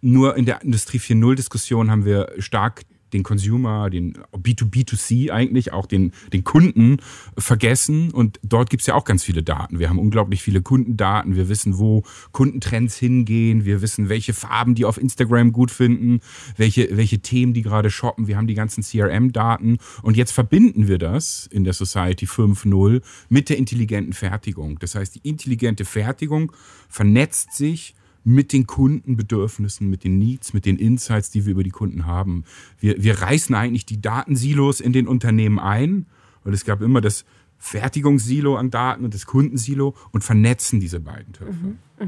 Nur 0.00 0.36
in 0.36 0.46
der 0.46 0.62
Industrie 0.62 0.98
4.0 0.98 1.36
Diskussion 1.36 1.90
haben 1.90 2.04
wir 2.04 2.32
stark 2.38 2.82
den 3.12 3.22
Consumer, 3.22 3.90
den 3.90 4.14
B2B2C 4.32 5.30
eigentlich, 5.30 5.72
auch 5.72 5.86
den, 5.86 6.12
den 6.32 6.44
Kunden 6.44 6.98
vergessen. 7.36 8.10
Und 8.10 8.40
dort 8.42 8.70
gibt 8.70 8.82
es 8.82 8.86
ja 8.86 8.94
auch 8.94 9.04
ganz 9.04 9.24
viele 9.24 9.42
Daten. 9.42 9.78
Wir 9.78 9.88
haben 9.88 9.98
unglaublich 9.98 10.42
viele 10.42 10.62
Kundendaten. 10.62 11.36
Wir 11.36 11.48
wissen, 11.48 11.78
wo 11.78 12.02
Kundentrends 12.32 12.96
hingehen. 12.96 13.64
Wir 13.64 13.82
wissen, 13.82 14.08
welche 14.08 14.34
Farben 14.34 14.74
die 14.74 14.84
auf 14.84 14.98
Instagram 14.98 15.52
gut 15.52 15.70
finden, 15.70 16.20
welche, 16.56 16.96
welche 16.96 17.20
Themen 17.20 17.54
die 17.54 17.62
gerade 17.62 17.90
shoppen. 17.90 18.26
Wir 18.26 18.36
haben 18.36 18.46
die 18.46 18.54
ganzen 18.54 18.82
CRM-Daten. 18.82 19.78
Und 20.02 20.16
jetzt 20.16 20.32
verbinden 20.32 20.88
wir 20.88 20.98
das 20.98 21.46
in 21.46 21.64
der 21.64 21.72
Society 21.72 22.26
5.0 22.26 23.02
mit 23.28 23.48
der 23.48 23.58
intelligenten 23.58 24.12
Fertigung. 24.12 24.78
Das 24.78 24.94
heißt, 24.94 25.14
die 25.14 25.28
intelligente 25.28 25.84
Fertigung 25.84 26.52
vernetzt 26.88 27.54
sich 27.54 27.94
mit 28.24 28.52
den 28.52 28.66
Kundenbedürfnissen, 28.66 29.88
mit 29.88 30.04
den 30.04 30.18
Needs, 30.18 30.52
mit 30.52 30.66
den 30.66 30.78
Insights, 30.78 31.30
die 31.30 31.44
wir 31.44 31.52
über 31.52 31.64
die 31.64 31.70
Kunden 31.70 32.06
haben. 32.06 32.44
Wir, 32.78 33.02
wir 33.02 33.20
reißen 33.20 33.54
eigentlich 33.54 33.86
die 33.86 34.00
Datensilos 34.00 34.80
in 34.80 34.92
den 34.92 35.08
Unternehmen 35.08 35.58
ein, 35.58 36.06
weil 36.44 36.54
es 36.54 36.64
gab 36.64 36.80
immer 36.82 37.00
das 37.00 37.24
Fertigungssilo 37.58 38.56
an 38.56 38.70
Daten 38.70 39.04
und 39.04 39.14
das 39.14 39.26
Kundensilo 39.26 39.94
und 40.10 40.22
vernetzen 40.22 40.80
diese 40.80 41.00
beiden 41.00 41.32
Töpfe. 41.32 41.52
Mhm, 41.52 41.78
mh. 41.98 42.06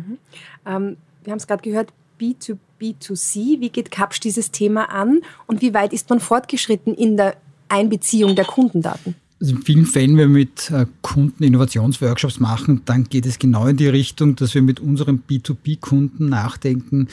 ähm, 0.66 0.96
wir 1.22 1.30
haben 1.30 1.38
es 1.38 1.46
gerade 1.46 1.62
gehört, 1.62 1.92
B2B2C. 2.20 3.60
Wie 3.60 3.70
geht 3.70 3.90
Kapsch 3.90 4.20
dieses 4.20 4.50
Thema 4.50 4.90
an 4.90 5.20
und 5.46 5.62
wie 5.62 5.74
weit 5.74 5.92
ist 5.92 6.10
man 6.10 6.20
fortgeschritten 6.20 6.94
in 6.94 7.16
der 7.16 7.36
Einbeziehung 7.68 8.36
der 8.36 8.44
Kundendaten? 8.44 9.14
Also 9.44 9.56
in 9.56 9.62
vielen 9.62 9.84
Fällen, 9.84 10.16
wenn 10.16 10.32
wir 10.32 10.38
mit 10.38 10.70
äh, 10.70 10.86
Kunden 11.02 11.44
Innovationsworkshops 11.44 12.40
machen, 12.40 12.80
dann 12.86 13.04
geht 13.04 13.26
es 13.26 13.38
genau 13.38 13.66
in 13.66 13.76
die 13.76 13.88
Richtung, 13.88 14.36
dass 14.36 14.54
wir 14.54 14.62
mit 14.62 14.80
unseren 14.80 15.22
B2B-Kunden 15.28 16.30
nachdenken, 16.30 17.08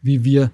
wie 0.00 0.22
wir 0.22 0.52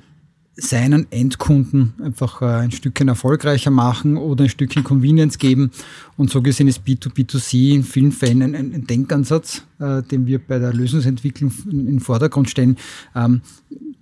seinen 0.56 1.06
Endkunden 1.12 1.92
einfach 2.02 2.40
äh, 2.40 2.46
ein 2.46 2.70
Stückchen 2.70 3.08
erfolgreicher 3.08 3.70
machen 3.70 4.16
oder 4.16 4.44
ein 4.44 4.48
Stückchen 4.48 4.84
Convenience 4.84 5.36
geben. 5.36 5.70
Und 6.18 6.30
so 6.30 6.42
gesehen 6.42 6.66
ist 6.66 6.82
B2B2C 6.84 7.76
in 7.76 7.84
vielen 7.84 8.10
Fällen 8.10 8.42
ein, 8.42 8.74
ein 8.74 8.86
Denkansatz, 8.88 9.62
äh, 9.78 10.02
den 10.02 10.26
wir 10.26 10.40
bei 10.40 10.58
der 10.58 10.74
Lösungsentwicklung 10.74 11.52
in 11.70 11.86
den 11.86 12.00
Vordergrund 12.00 12.50
stellen. 12.50 12.76
Ähm, 13.14 13.40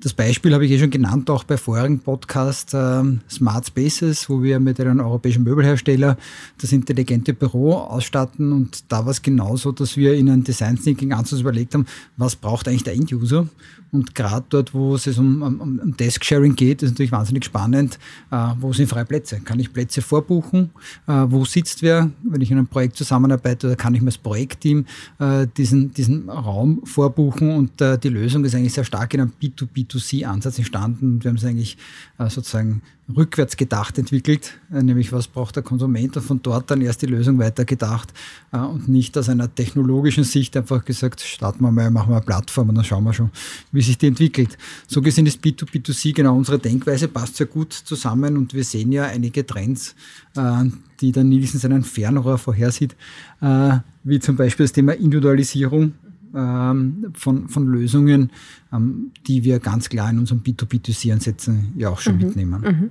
das 0.01 0.15
Beispiel 0.15 0.55
habe 0.55 0.65
ich 0.65 0.73
eh 0.73 0.79
schon 0.79 0.91
genannt, 0.91 1.29
auch 1.31 1.45
bei 1.45 1.57
vorigen 1.57 2.01
Podcast 2.01 2.73
ähm, 2.75 3.21
Smart 3.31 3.67
Spaces, 3.67 4.31
wo 4.31 4.43
wir 4.43 4.61
mit 4.61 4.81
einem 4.81 5.01
europäischen 5.01 5.43
Möbelhersteller 5.43 6.17
das 6.59 6.73
intelligente 6.73 7.35
Büro 7.35 7.75
ausstatten. 7.75 8.53
Und 8.53 8.91
da 8.91 9.05
war 9.05 9.11
es 9.11 9.21
genauso, 9.21 9.73
dass 9.73 9.97
wir 9.97 10.15
in 10.15 10.31
einem 10.31 10.45
Design 10.45 10.79
Thinking 10.79 11.13
Ansatz 11.13 11.41
überlegt 11.41 11.75
haben, 11.75 11.87
was 12.17 12.37
braucht 12.37 12.69
eigentlich 12.69 12.85
der 12.85 12.95
End-User? 12.95 13.47
Und 13.93 14.15
gerade 14.15 14.45
dort, 14.49 14.75
wo 14.75 14.95
es 14.95 15.07
um, 15.19 15.43
um, 15.43 15.81
um 15.81 15.97
Desk-Sharing 15.97 16.57
geht, 16.57 16.83
ist 16.83 16.91
natürlich 16.91 17.13
wahnsinnig 17.13 17.45
spannend, 17.45 17.99
äh, 18.31 18.37
wo 18.61 18.73
sind 18.73 18.89
freie 18.89 19.07
Plätze? 19.07 19.41
Kann 19.41 19.59
ich 19.61 19.73
Plätze 19.73 20.03
vorbuchen? 20.03 20.71
Äh, 21.07 21.25
wo 21.29 21.45
sitzt 21.45 21.83
wer? 21.83 22.06
Wenn 22.23 22.41
ich 22.41 22.51
in 22.51 22.59
einem 22.59 22.67
Projekt 22.67 22.97
zusammenarbeite, 22.97 23.67
oder 23.67 23.77
kann 23.77 23.95
ich 23.95 24.01
mir 24.01 24.09
als 24.09 24.19
Projektteam 24.19 24.87
äh, 25.19 25.47
diesen, 25.57 25.93
diesen 25.93 26.29
Raum 26.29 26.83
vorbuchen? 26.85 27.51
Und 27.51 27.81
äh, 27.81 27.99
die 27.99 28.09
Lösung 28.09 28.45
ist 28.45 28.55
eigentlich 28.55 28.73
sehr 28.73 28.85
stark 28.85 29.15
in 29.15 29.21
einem 29.21 29.33
B2B2C-Ansatz 29.41 30.59
entstanden. 30.59 31.23
Wir 31.23 31.31
haben 31.31 31.37
es 31.37 31.45
eigentlich 31.45 31.77
äh, 32.19 32.29
sozusagen 32.29 32.83
rückwärts 33.15 33.57
gedacht 33.57 33.99
entwickelt, 33.99 34.59
äh, 34.73 34.83
nämlich 34.83 35.13
was 35.13 35.29
braucht 35.29 35.57
der 35.57 35.63
Konsument 35.63 36.17
und 36.17 36.23
von 36.23 36.43
dort 36.43 36.71
dann 36.71 36.81
erst 36.81 37.03
die 37.03 37.07
Lösung 37.07 37.39
weitergedacht 37.39 38.13
äh, 38.53 38.59
und 38.59 38.89
nicht 38.89 39.17
aus 39.17 39.29
einer 39.29 39.55
technologischen 39.55 40.25
Sicht 40.25 40.57
einfach 40.57 40.85
gesagt, 40.85 41.21
starten 41.21 41.63
wir 41.63 41.71
mal, 41.71 41.91
machen 41.91 42.11
wir 42.11 42.17
eine 42.17 42.25
Plattform 42.25 42.71
und 42.71 42.75
dann 42.75 42.85
schauen 42.85 43.05
wir 43.05 43.13
schon, 43.13 43.31
wie 43.71 43.83
sich 43.83 43.99
die 43.99 44.09
entwickelt. 44.09 44.59
So 44.89 45.03
gesehen 45.03 45.27
ist 45.27 45.43
B2B2C 45.45 46.15
genau 46.15 46.37
unsere 46.37 46.59
Denkweise, 46.59 47.09
passt 47.09 47.37
sehr 47.37 47.47
gut 47.47 47.73
zusammen 47.73 48.37
und 48.37 48.55
wir 48.55 48.65
sehen 48.65 48.91
ja 48.91 49.05
einige 49.05 49.47
Trends, 49.47 49.95
äh, 50.37 50.65
die 51.01 51.13
der 51.13 51.25
Nils 51.25 51.55
in 51.55 51.61
seinem 51.61 51.85
Fernrohr 51.97 52.39
vorhersieht, 52.39 52.95
wie 54.05 54.21
zum 54.21 54.37
Beispiel 54.37 54.65
das 54.65 54.73
Thema 54.73 54.93
Individualisierung 54.93 55.95
ähm, 56.37 57.13
von, 57.15 57.49
von 57.49 57.67
Lösungen, 57.67 58.31
ähm, 58.73 59.11
die 59.27 59.45
wir 59.45 59.59
ganz 59.59 59.89
klar 59.89 60.11
in 60.11 60.19
unserem 60.19 60.43
B2B2C-Ansätzen 60.43 61.73
ja 61.77 61.89
auch 61.89 62.01
schon 62.01 62.17
mhm. 62.17 62.27
mitnehmen. 62.27 62.61
Mhm. 62.61 62.91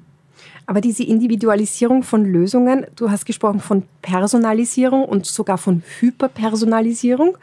Aber 0.66 0.82
diese 0.82 1.04
Individualisierung 1.04 2.04
von 2.04 2.26
Lösungen, 2.26 2.86
du 2.96 3.12
hast 3.12 3.26
gesprochen 3.26 3.60
von 3.60 3.84
Personalisierung 4.02 5.06
und 5.06 5.26
sogar 5.26 5.58
von 5.58 5.84
Hyperpersonalisierung. 6.00 7.38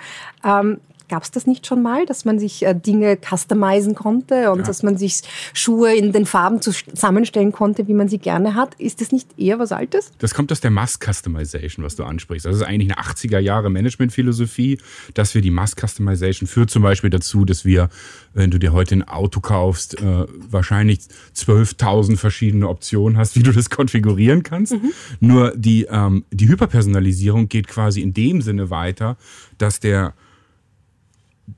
Ähm, 0.44 0.78
Gab 1.12 1.24
es 1.24 1.30
das 1.30 1.46
nicht 1.46 1.66
schon 1.66 1.82
mal, 1.82 2.06
dass 2.06 2.24
man 2.24 2.38
sich 2.38 2.64
äh, 2.64 2.74
Dinge 2.74 3.18
customizen 3.18 3.94
konnte 3.94 4.50
und 4.50 4.60
ja. 4.60 4.64
dass 4.64 4.82
man 4.82 4.96
sich 4.96 5.20
Schuhe 5.52 5.94
in 5.94 6.10
den 6.10 6.24
Farben 6.24 6.62
zusammenstellen 6.62 7.52
konnte, 7.52 7.86
wie 7.86 7.92
man 7.92 8.08
sie 8.08 8.16
gerne 8.16 8.54
hat? 8.54 8.74
Ist 8.76 9.02
das 9.02 9.12
nicht 9.12 9.38
eher 9.38 9.58
was 9.58 9.72
Altes? 9.72 10.10
Das 10.20 10.32
kommt 10.32 10.50
aus 10.52 10.62
der 10.62 10.70
Mass-Customization, 10.70 11.84
was 11.84 11.96
du 11.96 12.04
ansprichst. 12.04 12.46
Das 12.46 12.56
ist 12.56 12.62
eigentlich 12.62 12.90
eine 12.90 13.06
80er 13.06 13.40
Jahre 13.40 13.68
Management-Philosophie, 13.68 14.78
dass 15.12 15.34
wir 15.34 15.42
die 15.42 15.50
Mass-Customization 15.50 16.46
führt 16.46 16.70
zum 16.70 16.82
Beispiel 16.82 17.10
dazu, 17.10 17.44
dass 17.44 17.66
wir, 17.66 17.90
wenn 18.32 18.50
du 18.50 18.56
dir 18.56 18.72
heute 18.72 18.94
ein 18.94 19.06
Auto 19.06 19.40
kaufst, 19.40 20.00
äh, 20.00 20.26
wahrscheinlich 20.48 21.00
12.000 21.36 22.16
verschiedene 22.16 22.70
Optionen 22.70 23.18
hast, 23.18 23.36
wie 23.36 23.42
du 23.42 23.52
das 23.52 23.68
konfigurieren 23.68 24.44
kannst. 24.44 24.72
Mhm. 24.72 24.92
Nur 25.20 25.52
die, 25.54 25.84
ähm, 25.90 26.24
die 26.30 26.48
Hyperpersonalisierung 26.48 27.50
geht 27.50 27.68
quasi 27.68 28.00
in 28.00 28.14
dem 28.14 28.40
Sinne 28.40 28.70
weiter, 28.70 29.18
dass 29.58 29.78
der, 29.78 30.14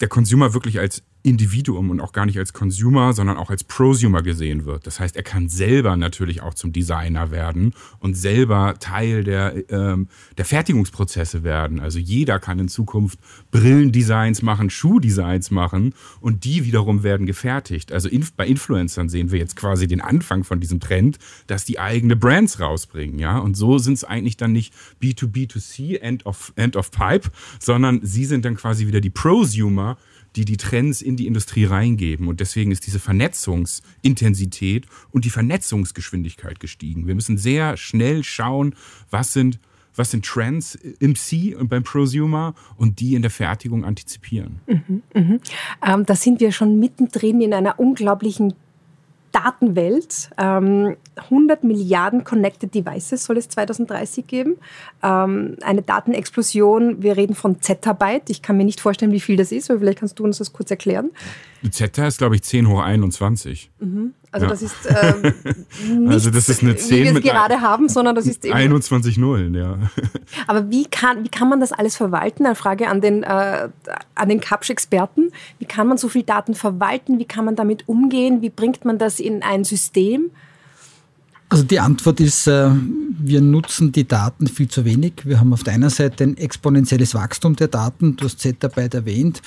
der 0.00 0.08
Consumer 0.08 0.54
wirklich 0.54 0.78
als 0.78 1.02
Individuum 1.24 1.88
und 1.88 2.00
auch 2.00 2.12
gar 2.12 2.26
nicht 2.26 2.38
als 2.38 2.52
Consumer, 2.52 3.14
sondern 3.14 3.38
auch 3.38 3.48
als 3.48 3.64
Prosumer 3.64 4.22
gesehen 4.22 4.66
wird. 4.66 4.86
Das 4.86 5.00
heißt, 5.00 5.16
er 5.16 5.22
kann 5.22 5.48
selber 5.48 5.96
natürlich 5.96 6.42
auch 6.42 6.52
zum 6.52 6.72
Designer 6.72 7.30
werden 7.30 7.72
und 7.98 8.14
selber 8.14 8.74
Teil 8.78 9.24
der, 9.24 9.70
ähm, 9.70 10.08
der 10.36 10.44
Fertigungsprozesse 10.44 11.42
werden. 11.42 11.80
Also 11.80 11.98
jeder 11.98 12.38
kann 12.38 12.58
in 12.58 12.68
Zukunft 12.68 13.18
Brillendesigns 13.50 14.42
machen, 14.42 14.68
Schuhdesigns 14.68 15.50
machen 15.50 15.94
und 16.20 16.44
die 16.44 16.66
wiederum 16.66 17.02
werden 17.02 17.24
gefertigt. 17.24 17.90
Also 17.90 18.10
in, 18.10 18.26
bei 18.36 18.46
Influencern 18.46 19.08
sehen 19.08 19.32
wir 19.32 19.38
jetzt 19.38 19.56
quasi 19.56 19.86
den 19.86 20.02
Anfang 20.02 20.44
von 20.44 20.60
diesem 20.60 20.78
Trend, 20.78 21.18
dass 21.46 21.64
die 21.64 21.78
eigene 21.78 22.16
Brands 22.16 22.60
rausbringen, 22.60 23.18
ja. 23.18 23.38
Und 23.38 23.56
so 23.56 23.78
sind 23.78 23.94
es 23.94 24.04
eigentlich 24.04 24.36
dann 24.36 24.52
nicht 24.52 24.74
B2B2C, 25.02 26.00
End 26.00 26.26
of, 26.26 26.52
End 26.56 26.76
of 26.76 26.90
Pipe, 26.90 27.30
sondern 27.58 28.00
sie 28.02 28.26
sind 28.26 28.44
dann 28.44 28.56
quasi 28.56 28.86
wieder 28.86 29.00
die 29.00 29.08
Prosumer, 29.08 29.96
die 30.36 30.44
die 30.44 30.56
Trends 30.56 31.02
in 31.02 31.16
die 31.16 31.26
Industrie 31.26 31.64
reingeben. 31.64 32.28
Und 32.28 32.40
deswegen 32.40 32.70
ist 32.70 32.86
diese 32.86 32.98
Vernetzungsintensität 32.98 34.86
und 35.10 35.24
die 35.24 35.30
Vernetzungsgeschwindigkeit 35.30 36.60
gestiegen. 36.60 37.06
Wir 37.06 37.14
müssen 37.14 37.38
sehr 37.38 37.76
schnell 37.76 38.24
schauen, 38.24 38.74
was 39.10 39.32
sind, 39.32 39.60
was 39.94 40.10
sind 40.10 40.24
Trends 40.24 40.74
im 40.74 41.14
C 41.14 41.54
und 41.54 41.68
beim 41.68 41.84
Prosumer 41.84 42.54
und 42.76 43.00
die 43.00 43.14
in 43.14 43.22
der 43.22 43.30
Fertigung 43.30 43.84
antizipieren. 43.84 44.60
Mhm, 44.66 45.02
mh. 45.14 45.38
ähm, 45.86 46.06
da 46.06 46.16
sind 46.16 46.40
wir 46.40 46.50
schon 46.52 46.80
mittendrin 46.80 47.40
in 47.40 47.54
einer 47.54 47.78
unglaublichen 47.78 48.54
Datenwelt. 49.34 50.30
Ähm, 50.38 50.96
100 51.16 51.64
Milliarden 51.64 52.22
Connected 52.22 52.72
Devices 52.72 53.24
soll 53.24 53.36
es 53.36 53.48
2030 53.48 54.26
geben. 54.28 54.56
Ähm, 55.02 55.56
eine 55.62 55.82
Datenexplosion, 55.82 57.02
wir 57.02 57.16
reden 57.16 57.34
von 57.34 57.60
Zettabyte. 57.60 58.30
Ich 58.30 58.42
kann 58.42 58.56
mir 58.56 58.64
nicht 58.64 58.80
vorstellen, 58.80 59.10
wie 59.10 59.20
viel 59.20 59.36
das 59.36 59.50
ist, 59.50 59.70
aber 59.70 59.80
vielleicht 59.80 59.98
kannst 59.98 60.18
du 60.20 60.24
uns 60.24 60.38
das 60.38 60.52
kurz 60.52 60.70
erklären. 60.70 61.10
Zeta 61.68 62.06
ist, 62.06 62.18
glaube 62.18 62.36
ich, 62.36 62.42
10 62.42 62.68
hoch 62.68 62.80
21. 62.80 63.70
Mhm. 63.80 64.14
Also 64.34 64.46
ja. 64.46 64.50
das 64.50 64.62
ist 64.62 64.86
äh, 64.86 65.14
nicht, 65.88 66.08
also 66.12 66.28
das 66.28 66.48
ist 66.48 66.60
eine 66.60 66.74
10 66.74 66.90
wie 66.90 67.04
wir 67.04 67.16
es 67.18 67.22
gerade 67.22 67.60
haben, 67.60 67.88
sondern 67.88 68.16
das 68.16 68.26
ist 68.26 68.44
eben 68.44 68.52
21 68.52 69.16
Nullen, 69.16 69.54
ja. 69.54 69.78
Aber 70.48 70.68
wie 70.72 70.86
kann, 70.86 71.22
wie 71.22 71.28
kann 71.28 71.48
man 71.48 71.60
das 71.60 71.72
alles 71.72 71.94
verwalten? 71.94 72.44
Eine 72.44 72.56
Frage 72.56 72.88
an 72.88 73.00
den, 73.00 73.22
äh, 73.22 73.68
an 74.16 74.28
den 74.28 74.40
Kapsch-Experten. 74.40 75.30
Wie 75.60 75.66
kann 75.66 75.86
man 75.86 75.98
so 75.98 76.08
viel 76.08 76.24
Daten 76.24 76.56
verwalten? 76.56 77.20
Wie 77.20 77.26
kann 77.26 77.44
man 77.44 77.54
damit 77.54 77.88
umgehen? 77.88 78.42
Wie 78.42 78.50
bringt 78.50 78.84
man 78.84 78.98
das 78.98 79.20
in 79.20 79.44
ein 79.44 79.62
System? 79.62 80.32
Also 81.48 81.62
die 81.62 81.78
Antwort 81.78 82.18
ist, 82.18 82.48
äh, 82.48 82.70
wir 83.16 83.40
nutzen 83.40 83.92
die 83.92 84.08
Daten 84.08 84.48
viel 84.48 84.66
zu 84.66 84.84
wenig. 84.84 85.12
Wir 85.22 85.38
haben 85.38 85.52
auf 85.52 85.62
der 85.62 85.74
einen 85.74 85.90
Seite 85.90 86.24
ein 86.24 86.36
exponentielles 86.36 87.14
Wachstum 87.14 87.54
der 87.54 87.68
Daten. 87.68 88.16
Du 88.16 88.24
hast 88.24 88.40
Zettabyte 88.40 88.94
erwähnt. 88.94 89.42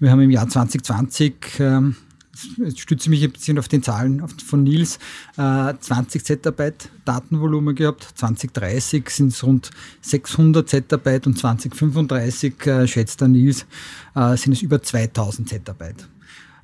Wir 0.00 0.10
haben 0.10 0.20
im 0.20 0.32
Jahr 0.32 0.48
2020 0.48 1.34
jetzt 1.58 2.11
stütze 2.74 3.04
ich 3.04 3.08
mich 3.10 3.24
ein 3.24 3.32
bisschen 3.32 3.58
auf 3.58 3.68
den 3.68 3.82
Zahlen 3.82 4.26
von 4.28 4.62
Nils, 4.62 4.98
20 5.36 6.20
äh, 6.20 6.24
Zettabyte 6.24 6.90
Datenvolumen 7.04 7.74
gehabt, 7.74 8.06
2030 8.14 9.08
sind 9.10 9.28
es 9.28 9.42
rund 9.44 9.70
600 10.00 10.68
Zettabyte 10.68 11.26
und 11.26 11.38
2035, 11.38 12.66
äh, 12.66 12.86
schätzt 12.86 13.20
der 13.20 13.28
Nils, 13.28 13.66
äh, 14.14 14.36
sind 14.36 14.52
es 14.52 14.62
über 14.62 14.82
2000 14.82 15.48
Zettabyte. 15.48 16.08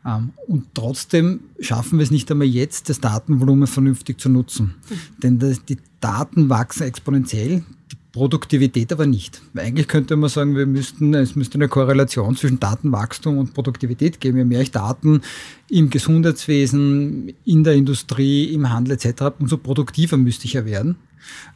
Ähm, 0.06 0.32
und 0.46 0.66
trotzdem 0.74 1.40
schaffen 1.60 1.98
wir 1.98 2.04
es 2.04 2.10
nicht 2.10 2.30
einmal 2.30 2.46
jetzt, 2.46 2.88
das 2.88 3.00
Datenvolumen 3.00 3.66
vernünftig 3.66 4.20
zu 4.20 4.28
nutzen. 4.28 4.74
Mhm. 4.88 4.94
Denn 5.22 5.58
die 5.68 5.78
Daten 6.00 6.48
wachsen 6.48 6.84
exponentiell. 6.84 7.64
Produktivität 8.12 8.92
aber 8.92 9.06
nicht. 9.06 9.42
Eigentlich 9.54 9.86
könnte 9.86 10.16
man 10.16 10.30
sagen, 10.30 10.56
wir 10.56 10.66
müssten, 10.66 11.12
es 11.14 11.36
müsste 11.36 11.56
eine 11.56 11.68
Korrelation 11.68 12.36
zwischen 12.36 12.58
Datenwachstum 12.58 13.36
und 13.38 13.54
Produktivität 13.54 14.20
geben. 14.20 14.38
Je 14.38 14.44
mehr 14.44 14.60
ich 14.60 14.70
Daten 14.70 15.20
im 15.68 15.90
Gesundheitswesen, 15.90 17.34
in 17.44 17.64
der 17.64 17.74
Industrie, 17.74 18.52
im 18.54 18.70
Handel 18.70 18.94
etc. 18.94 19.20
habe, 19.20 19.36
umso 19.40 19.58
produktiver 19.58 20.16
müsste 20.16 20.46
ich 20.46 20.54
ja 20.54 20.64
werden. 20.64 20.96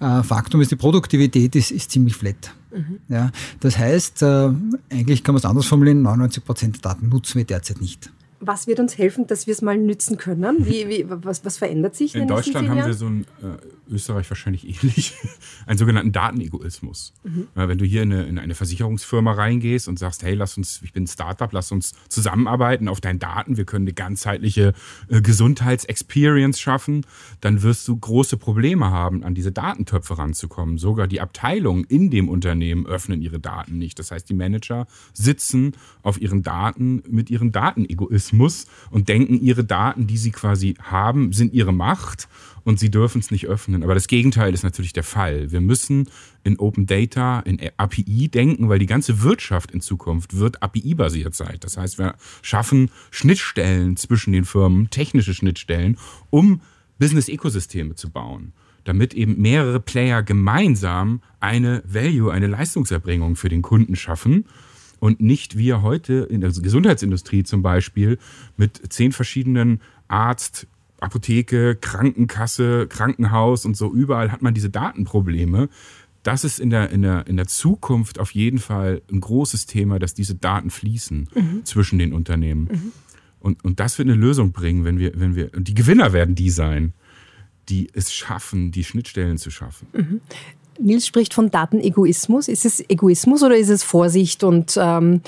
Äh, 0.00 0.23
Faktum 0.23 0.61
ist, 0.61 0.71
die 0.71 0.76
Produktivität 0.76 1.56
ist, 1.56 1.71
ist 1.71 1.90
ziemlich 1.90 2.16
flat. 2.16 2.54
Mhm. 2.71 2.99
Ja, 3.09 3.30
das 3.61 3.78
heißt, 3.78 4.23
äh, 4.23 4.50
eigentlich 4.90 5.25
kann 5.25 5.35
man 5.35 5.38
es 5.38 5.44
anders 5.44 5.66
formulieren, 5.66 6.02
99 6.02 6.44
Prozent 6.44 6.76
der 6.76 6.92
Daten 6.92 7.09
nutzen 7.09 7.38
wir 7.38 7.44
derzeit 7.44 7.80
nicht 7.80 8.11
was 8.44 8.66
wird 8.66 8.80
uns 8.80 8.99
helfen, 8.99 9.26
dass 9.26 9.46
wir 9.46 9.52
es 9.52 9.62
mal 9.62 9.78
nützen 9.78 10.16
können? 10.16 10.66
Wie, 10.66 10.88
wie, 10.88 11.04
was, 11.06 11.44
was 11.44 11.58
verändert 11.58 11.94
sich? 11.94 12.14
In, 12.14 12.22
in 12.22 12.28
Deutschland 12.28 12.68
haben 12.68 12.84
wir 12.84 12.94
so 12.94 13.06
ein, 13.06 13.25
äh, 13.40 13.92
Österreich 13.92 14.28
wahrscheinlich 14.28 14.64
ähnlich, 14.82 15.14
einen 15.66 15.78
sogenannten 15.78 16.12
Datenegoismus. 16.12 17.14
Mhm. 17.22 17.49
Äh, 17.54 17.68
wenn 17.68 17.78
du 17.78 17.84
hier 17.84 18.02
in 18.02 18.12
eine, 18.12 18.25
in 18.25 18.38
eine, 18.38 18.54
Versicherungsfirma 18.54 19.32
reingehst 19.32 19.87
und 19.87 19.99
sagst, 19.99 20.25
hey, 20.25 20.34
lass 20.34 20.56
uns, 20.56 20.82
ich 20.82 20.92
bin 20.92 21.04
ein 21.04 21.06
Startup, 21.06 21.50
lass 21.52 21.70
uns 21.70 21.92
zusammenarbeiten 22.08 22.88
auf 22.88 23.00
deinen 23.00 23.20
Daten, 23.20 23.56
wir 23.56 23.64
können 23.64 23.84
eine 23.84 23.94
ganzheitliche 23.94 24.75
äh, 25.08 25.22
Gesundheitsexperience 25.22 26.58
schaffen, 26.61 27.06
dann 27.40 27.62
wirst 27.62 27.87
du 27.87 27.96
große 27.96 28.37
Probleme 28.37 28.90
haben, 28.90 29.22
an 29.22 29.34
diese 29.34 29.52
Datentöpfe 29.52 30.18
ranzukommen. 30.18 30.78
Sogar 30.78 31.06
die 31.06 31.20
Abteilungen 31.20 31.84
in 31.84 32.11
dem 32.11 32.28
Unternehmen 32.28 32.87
öffnen 32.87 33.22
ihre 33.22 33.38
Daten 33.38 33.78
nicht. 33.78 34.00
Das 34.00 34.11
heißt, 34.11 34.28
die 34.28 34.34
Manager 34.34 34.88
sitzen 35.12 35.76
auf 36.02 36.20
ihren 36.20 36.42
Daten 36.42 37.04
mit 37.08 37.30
ihrem 37.30 37.52
Datenegoismus 37.52 38.32
muss 38.33 38.67
und 38.91 39.09
denken, 39.09 39.41
ihre 39.41 39.65
Daten, 39.65 40.07
die 40.07 40.19
sie 40.19 40.31
quasi 40.31 40.75
haben, 40.83 41.33
sind 41.33 41.53
ihre 41.53 41.73
Macht 41.73 42.29
und 42.65 42.79
sie 42.79 42.91
dürfen 42.91 43.21
es 43.21 43.31
nicht 43.31 43.47
öffnen. 43.47 43.83
Aber 43.83 43.95
das 43.95 44.07
Gegenteil 44.07 44.55
ist 44.55 44.62
natürlich 44.62 44.93
der 44.93 45.03
Fall. 45.03 45.51
Wir 45.51 45.61
müssen 45.61 46.09
in 46.45 46.59
Open 46.59 46.87
Data, 46.87 47.41
in 47.41 47.59
API 47.77 48.29
denken, 48.29 48.69
weil 48.69 48.79
die 48.79 48.87
ganze 48.87 49.23
Wirtschaft 49.23 49.71
in 49.71 49.81
Zukunft 49.81 50.37
wird 50.37 50.62
API-basiert 50.62 51.35
sein. 51.35 51.57
Das 51.61 51.77
heißt, 51.77 51.99
wir 51.99 52.15
schaffen 52.43 52.91
Schnittstellen 53.11 53.97
zwischen 53.97 54.33
den 54.33 54.45
Firmen, 54.45 54.91
technische 54.91 55.35
Schnittstellen, 55.35 55.99
um 56.31 56.61
Business-Ökosysteme 56.99 57.95
zu 57.95 58.11
bauen 58.11 58.53
damit 58.85 59.15
eben 59.15 59.41
mehrere 59.41 59.79
Player 59.81 60.23
gemeinsam 60.23 61.23
eine 61.41 61.83
Value, 61.87 62.33
eine 62.33 62.49
Leistungserbringung 62.49 63.37
für 63.37 63.49
den 63.49 63.62
Kunden 63.62 63.97
schaffen 63.97 64.47
und 65.02 65.21
nicht 65.21 65.59
wir 65.59 65.82
heute 65.82 66.28
in 66.30 66.40
der 66.40 66.52
Gesundheitsindustrie 66.52 67.42
zum 67.42 67.61
Beispiel 67.61 68.18
mit 68.56 68.80
zehn 68.92 69.11
verschiedenen 69.11 69.80
Arzt, 70.06 70.68
Apotheke, 71.00 71.75
Krankenkasse, 71.75 72.87
Krankenhaus 72.87 73.64
und 73.64 73.76
so 73.76 73.92
überall 73.92 74.30
hat 74.30 74.42
man 74.42 74.54
diese 74.54 74.71
Datenprobleme. 74.71 75.68
Das 76.23 76.44
ist 76.44 76.61
in 76.61 76.71
der, 76.71 76.90
in 76.90 77.02
der, 77.02 77.26
in 77.26 77.37
der 77.37 77.49
Zukunft 77.49 78.21
auf 78.21 78.30
jeden 78.30 78.61
Fall 78.61 79.02
ein 79.11 79.18
großes 79.18 79.66
Thema, 79.66 79.99
dass 79.99 80.14
diese 80.14 80.37
Daten 80.37 80.71
fließen 80.71 81.28
mhm. 81.35 81.64
zwischen 81.64 81.99
den 81.99 82.12
Unternehmen. 82.12 82.68
Mhm. 82.71 82.92
Und, 83.40 83.64
und 83.64 83.80
das 83.80 83.99
wird 83.99 84.09
eine 84.09 84.16
Lösung 84.16 84.52
bringen, 84.52 84.85
wenn 84.85 85.00
wir, 85.00 85.18
wenn 85.18 85.35
wir, 85.35 85.52
und 85.56 85.66
die 85.66 85.75
Gewinner 85.75 86.12
werden 86.12 86.37
die 86.37 86.50
sein, 86.50 86.92
die 87.68 87.88
es 87.92 88.14
schaffen, 88.14 88.71
die 88.71 88.85
Schnittstellen 88.85 89.37
zu 89.37 89.50
schaffen. 89.50 89.88
Mhm. 89.92 90.21
Nils 90.81 91.07
spricht 91.07 91.35
von 91.35 91.50
Datenegoismus. 91.50 92.49
Ist 92.49 92.64
es 92.64 92.81
Egoismus 92.88 93.43
oder 93.43 93.57
ist 93.57 93.69
es 93.69 93.83
Vorsicht 93.83 94.45
und 94.45 94.79
ähm, 94.81 95.21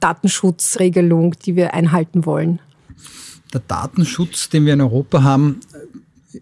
Datenschutzregelung, 0.00 1.34
die 1.44 1.56
wir 1.56 1.74
einhalten 1.74 2.26
wollen? 2.26 2.60
Der 3.52 3.62
Datenschutz, 3.66 4.48
den 4.48 4.66
wir 4.66 4.74
in 4.74 4.80
Europa 4.80 5.22
haben, 5.22 5.60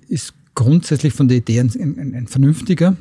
ist 0.09 0.35
grundsätzlich 0.55 1.13
von 1.13 1.29
der 1.29 1.39
Idee 1.39 1.61
ein, 1.61 1.71
ein, 1.79 2.15
ein 2.15 2.27
vernünftiger 2.27 2.97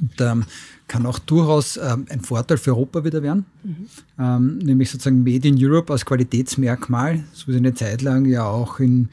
und 0.00 0.20
ähm, 0.20 0.44
kann 0.86 1.06
auch 1.06 1.18
durchaus 1.18 1.76
ähm, 1.76 2.06
ein 2.08 2.20
Vorteil 2.20 2.56
für 2.56 2.70
Europa 2.70 3.04
wieder 3.04 3.22
werden. 3.22 3.44
Mhm. 3.62 3.76
Ähm, 4.18 4.58
nämlich 4.58 4.90
sozusagen 4.90 5.22
Made 5.22 5.46
in 5.46 5.56
Europe 5.58 5.92
als 5.92 6.04
Qualitätsmerkmal, 6.04 7.24
so 7.32 7.48
wie 7.48 7.52
es 7.52 7.56
eine 7.58 7.74
Zeit 7.74 8.02
lang 8.02 8.24
ja 8.24 8.46
auch 8.46 8.80
in 8.80 9.08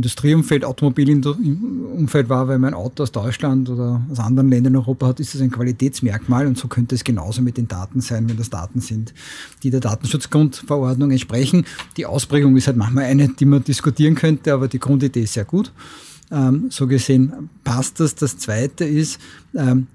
Industrieumfeld, 0.00 0.64
Automobilumfeld 0.64 2.30
war, 2.30 2.48
weil 2.48 2.58
man 2.58 2.72
ein 2.72 2.74
Auto 2.74 3.02
aus 3.02 3.12
Deutschland 3.12 3.68
oder 3.68 4.00
aus 4.10 4.18
anderen 4.18 4.48
Ländern 4.48 4.72
in 4.72 4.80
Europa 4.80 5.08
hat, 5.08 5.20
ist 5.20 5.34
das 5.34 5.42
ein 5.42 5.50
Qualitätsmerkmal 5.50 6.46
und 6.46 6.56
so 6.56 6.68
könnte 6.68 6.94
es 6.94 7.04
genauso 7.04 7.42
mit 7.42 7.58
den 7.58 7.68
Daten 7.68 8.00
sein, 8.00 8.26
wenn 8.26 8.38
das 8.38 8.48
Daten 8.48 8.80
sind, 8.80 9.12
die 9.62 9.68
der 9.68 9.80
Datenschutzgrundverordnung 9.80 11.10
entsprechen. 11.10 11.66
Die 11.98 12.06
Ausprägung 12.06 12.56
ist 12.56 12.66
halt 12.66 12.78
manchmal 12.78 13.04
eine, 13.04 13.28
die 13.28 13.44
man 13.44 13.62
diskutieren 13.62 14.14
könnte, 14.14 14.54
aber 14.54 14.68
die 14.68 14.78
Grundidee 14.78 15.24
ist 15.24 15.34
sehr 15.34 15.44
gut. 15.44 15.70
Ähm, 16.30 16.68
so 16.70 16.86
gesehen 16.86 17.50
passt 17.62 18.00
das. 18.00 18.14
Das 18.14 18.38
Zweite 18.38 18.86
ist, 18.86 19.20
ähm, 19.54 19.86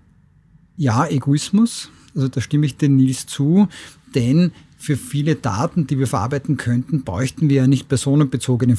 ja, 0.78 1.08
Egoismus, 1.08 1.90
also 2.14 2.28
da 2.28 2.42
stimme 2.42 2.68
ich 2.68 2.78
den 2.78 2.98
Nils 2.98 3.26
zu, 3.26 3.68
denn 4.14 4.52
für 4.86 4.98
viele 4.98 5.36
Daten, 5.36 5.88
die 5.88 5.98
wir 5.98 6.06
verarbeiten 6.06 6.58
könnten, 6.58 7.04
bräuchten 7.04 7.50
wir 7.50 7.56
ja 7.56 7.68
nicht 7.68 7.90
personenbezogene 7.90 8.78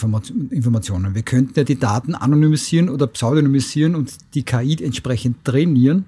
Informationen. 0.50 1.16
Wir 1.16 1.22
könnten 1.22 1.54
ja 1.56 1.64
die 1.64 1.80
Daten 1.80 2.14
anonymisieren 2.14 2.88
oder 2.88 3.08
pseudonymisieren 3.08 3.96
und 3.96 4.14
die 4.34 4.44
KI 4.44 4.76
entsprechend 4.84 5.44
trainieren. 5.44 6.04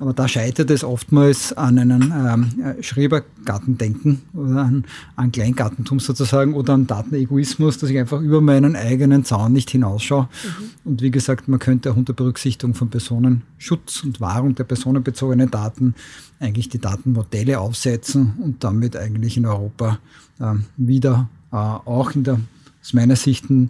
Aber 0.00 0.14
da 0.14 0.26
scheitert 0.26 0.70
es 0.70 0.82
oftmals 0.82 1.52
an 1.52 1.78
einem 1.78 2.10
ähm, 2.10 2.82
Schrebergartendenken 2.82 4.22
oder 4.32 4.62
an, 4.62 4.84
an 5.14 5.30
Kleingartentum 5.30 6.00
sozusagen 6.00 6.54
oder 6.54 6.72
an 6.72 6.86
Datenegoismus, 6.86 7.76
dass 7.76 7.90
ich 7.90 7.98
einfach 7.98 8.18
über 8.22 8.40
meinen 8.40 8.76
eigenen 8.76 9.26
Zaun 9.26 9.52
nicht 9.52 9.68
hinausschaue. 9.68 10.22
Mhm. 10.22 10.70
Und 10.86 11.02
wie 11.02 11.10
gesagt, 11.10 11.48
man 11.48 11.58
könnte 11.58 11.92
auch 11.92 11.96
unter 11.96 12.14
Berücksichtigung 12.14 12.74
von 12.74 12.88
Personenschutz 12.88 14.02
und 14.02 14.22
Wahrung 14.22 14.54
der 14.54 14.64
personenbezogenen 14.64 15.50
Daten 15.50 15.94
eigentlich 16.38 16.70
die 16.70 16.78
Datenmodelle 16.78 17.60
aufsetzen 17.60 18.32
und 18.42 18.64
damit 18.64 18.96
eigentlich 18.96 19.36
in 19.36 19.44
Europa 19.44 19.98
äh, 20.38 20.54
wieder 20.78 21.28
äh, 21.52 21.56
auch 21.56 22.12
in 22.12 22.24
der, 22.24 22.40
aus 22.80 22.94
meiner 22.94 23.16
Sicht, 23.16 23.50
ein 23.50 23.68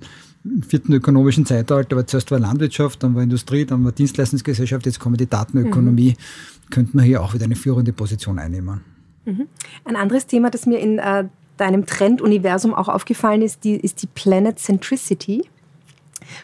vierten 0.66 0.92
ökonomischen 0.92 1.44
Zeitalter, 1.44 1.96
weil 1.96 2.06
zuerst 2.06 2.30
war 2.30 2.38
Landwirtschaft, 2.38 3.02
dann 3.02 3.14
war 3.14 3.22
Industrie, 3.22 3.66
dann 3.66 3.84
war 3.84 3.92
Dienstleistungsgesellschaft, 3.92 4.86
jetzt 4.86 4.98
kommt 4.98 5.20
die 5.20 5.28
Datenökonomie, 5.28 6.16
mhm. 6.16 6.70
könnte 6.70 6.96
man 6.96 7.04
hier 7.04 7.22
auch 7.22 7.34
wieder 7.34 7.44
eine 7.44 7.56
führende 7.56 7.92
Position 7.92 8.38
einnehmen. 8.38 8.80
Mhm. 9.24 9.46
Ein 9.84 9.96
anderes 9.96 10.26
Thema, 10.26 10.50
das 10.50 10.66
mir 10.66 10.78
in 10.78 10.98
äh, 10.98 11.24
deinem 11.56 11.84
Trenduniversum 11.84 12.74
auch 12.74 12.88
aufgefallen 12.88 13.42
ist, 13.42 13.64
die, 13.64 13.76
ist 13.76 14.02
die 14.02 14.06
Planet 14.06 14.58
Centricity. 14.58 15.44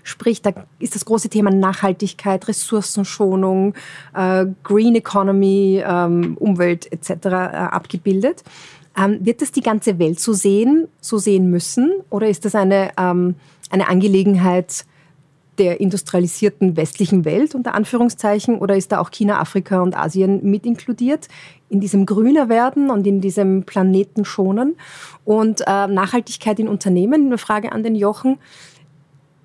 Sprich, 0.03 0.43
da 0.43 0.53
ist 0.79 0.95
das 0.95 1.05
große 1.05 1.29
Thema 1.29 1.50
Nachhaltigkeit, 1.50 2.49
Ressourcenschonung, 2.49 3.75
äh, 4.15 4.47
Green 4.62 4.95
Economy, 4.95 5.83
ähm, 5.87 6.37
Umwelt 6.38 6.91
etc. 6.93 7.26
Äh, 7.26 7.31
abgebildet. 7.31 8.43
Ähm, 8.99 9.19
wird 9.21 9.43
das 9.43 9.53
die 9.53 9.61
ganze 9.61 9.99
Welt 9.99 10.19
so 10.21 10.33
sehen, 10.33 10.88
so 11.00 11.19
sehen 11.19 11.50
müssen? 11.50 11.93
Oder 12.11 12.29
ist 12.29 12.45
das 12.45 12.55
eine 12.55 12.91
ähm, 12.97 13.37
eine 13.71 13.89
Angelegenheit 13.89 14.85
der 15.59 15.81
industrialisierten 15.81 16.77
westlichen 16.77 17.25
Welt 17.25 17.55
unter 17.55 17.75
Anführungszeichen 17.75 18.59
oder 18.59 18.77
ist 18.77 18.93
da 18.93 19.01
auch 19.01 19.11
China, 19.11 19.41
Afrika 19.41 19.81
und 19.81 19.97
Asien 19.97 20.45
mit 20.45 20.67
inkludiert 20.67 21.29
in 21.69 21.81
diesem 21.81 22.05
grüner 22.05 22.49
werden 22.49 22.91
und 22.91 23.07
in 23.07 23.21
diesem 23.21 23.65
Planeten 23.65 24.25
schonen 24.25 24.77
und 25.25 25.63
äh, 25.63 25.87
Nachhaltigkeit 25.87 26.59
in 26.59 26.69
Unternehmen? 26.69 27.27
Eine 27.27 27.39
Frage 27.39 27.73
an 27.73 27.83
den 27.83 27.95
Jochen 27.95 28.39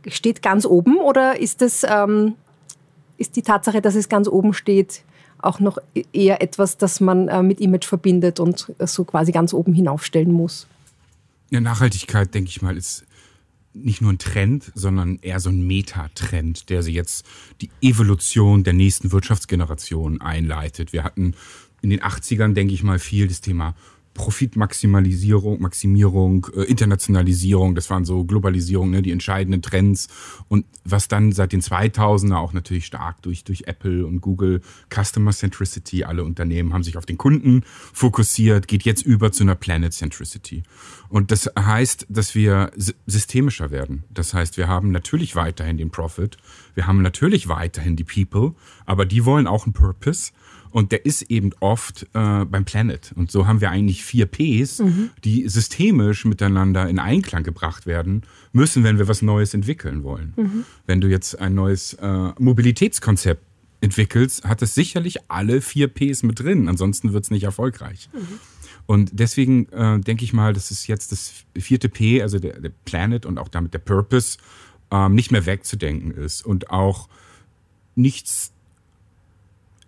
steht 0.08 0.42
ganz 0.42 0.66
oben 0.66 0.98
oder 0.98 1.40
ist 1.40 1.62
es 1.62 1.86
ähm, 1.88 2.36
ist 3.18 3.36
die 3.36 3.44
Tatsache, 3.44 3.82
dass 3.82 3.96
es 3.96 4.10
ganz 4.10 4.28
oben 4.28 4.54
steht, 4.54 5.04
auch 5.40 5.60
noch 5.60 5.78
eher 6.12 6.42
etwas, 6.42 6.78
das 6.78 7.00
man 7.00 7.28
äh, 7.28 7.44
mit 7.44 7.62
Image 7.62 7.86
verbindet 7.86 8.40
und 8.40 8.74
so 8.80 9.04
quasi 9.04 9.32
ganz 9.32 9.54
oben 9.54 9.74
hinaufstellen 9.74 10.32
muss? 10.32 10.68
Ja, 11.52 11.62
Nachhaltigkeit, 11.62 12.34
denke 12.34 12.50
ich 12.50 12.62
mal, 12.62 12.78
ist 12.78 13.06
nicht 13.74 14.02
nur 14.02 14.12
ein 14.12 14.18
Trend, 14.18 14.72
sondern 14.76 15.20
eher 15.22 15.40
so 15.40 15.50
ein 15.50 15.66
Metatrend, 15.66 16.70
der 16.70 16.84
sie 16.84 16.94
jetzt 16.94 17.26
die 17.62 17.70
Evolution 17.82 18.64
der 18.64 18.74
nächsten 18.74 19.12
Wirtschaftsgeneration 19.12 20.22
einleitet. 20.22 20.94
Wir 20.94 21.04
hatten 21.04 21.36
in 21.82 21.90
den 21.90 22.02
80ern, 22.02 22.54
denke 22.54 22.74
ich 22.74 22.84
mal, 22.84 23.00
viel 23.00 23.28
das 23.28 23.42
Thema 23.42 23.76
Profitmaximalisierung, 24.14 25.62
Maximierung, 25.62 26.48
äh, 26.56 26.64
Internationalisierung, 26.64 27.76
das 27.76 27.90
waren 27.90 28.06
so 28.06 28.24
Globalisierung, 28.24 28.90
ne, 28.90 29.02
die 29.02 29.12
entscheidenden 29.12 29.62
Trends. 29.62 30.08
Und 30.48 30.66
was 30.84 31.08
dann 31.08 31.32
seit 31.32 31.54
den 31.54 31.62
2000er 31.62 32.36
auch 32.36 32.54
natürlich 32.54 32.86
stark 32.86 33.22
durch, 33.22 33.44
durch 33.44 33.64
Apple 33.68 34.06
und 34.06 34.22
Google, 34.22 34.62
Customer 34.94 35.32
Centricity, 35.32 36.04
alle 36.04 36.24
Unternehmen 36.24 36.74
haben 36.74 36.84
sich 36.84 36.98
auf 36.98 37.06
den 37.06 37.18
Kunden 37.18 37.64
fokussiert, 37.94 38.68
geht 38.68 38.84
jetzt 38.84 39.06
über 39.06 39.32
zu 39.32 39.44
einer 39.44 39.56
Planet 39.56 39.94
Centricity. 39.94 40.64
Und 41.10 41.32
das 41.32 41.50
heißt, 41.58 42.08
dass 42.10 42.36
wir 42.36 42.72
systemischer 43.06 43.72
werden. 43.72 44.04
Das 44.10 44.34
heißt, 44.34 44.58
wir 44.58 44.68
haben 44.68 44.92
natürlich 44.92 45.36
weiterhin 45.36 45.78
den 45.78 45.92
Profit, 45.92 46.38
wir 46.74 46.88
haben 46.88 47.02
natürlich 47.02 47.48
weiterhin 47.48 47.96
die 47.96 48.04
People, 48.04 48.56
aber 48.86 49.06
die 49.06 49.26
wollen 49.26 49.48
auch 49.48 49.66
einen 49.66 49.74
Purpose. 49.74 50.32
Und 50.72 50.92
der 50.92 51.06
ist 51.06 51.24
eben 51.24 51.52
oft 51.60 52.04
äh, 52.14 52.46
beim 52.46 52.66
Planet. 52.66 53.12
Und 53.16 53.32
so 53.32 53.48
haben 53.48 53.62
wir 53.62 53.70
eigentlich 53.70 54.04
vier 54.04 54.26
Ps, 54.26 54.80
mhm. 54.80 55.10
die 55.24 55.48
systemisch 55.48 56.26
miteinander 56.26 56.88
in 56.88 57.00
Einklang 57.00 57.44
gebracht 57.44 57.86
werden 57.86 58.24
müssen, 58.54 58.84
wenn 58.84 58.98
wir 58.98 59.08
was 59.08 59.22
Neues 59.22 59.54
entwickeln 59.54 60.04
wollen. 60.04 60.34
Mhm. 60.36 60.64
Wenn 60.86 61.02
du 61.02 61.08
jetzt 61.08 61.40
ein 61.40 61.54
neues 61.56 61.94
äh, 61.96 62.32
Mobilitätskonzept 62.40 63.44
entwickelst, 63.82 64.46
hat 64.46 64.62
es 64.62 64.76
sicherlich 64.76 65.18
alle 65.30 65.62
vier 65.62 65.88
Ps 65.88 66.24
mit 66.24 66.40
drin. 66.40 66.70
Ansonsten 66.70 67.14
wird 67.14 67.26
es 67.26 67.32
nicht 67.32 67.44
erfolgreich. 67.44 68.10
Mhm. 68.14 68.40
Und 68.86 69.12
deswegen 69.14 69.68
äh, 69.70 70.00
denke 70.00 70.24
ich 70.24 70.34
mal, 70.34 70.54
dass 70.54 70.72
es 70.72 70.88
jetzt 70.88 71.12
das 71.12 71.46
vierte 71.58 71.90
P, 71.90 72.22
also 72.22 72.40
der, 72.40 72.60
der 72.60 72.72
Planet 72.86 73.26
und 73.26 73.38
auch 73.38 73.48
damit 73.48 73.74
der 73.74 73.80
Purpose, 73.80 74.38
ähm, 74.92 75.16
nicht 75.16 75.32
mehr 75.32 75.46
wegzudenken 75.46 76.12
ist 76.12 76.46
und 76.46 76.70
auch 76.70 77.10
nichts 77.96 78.54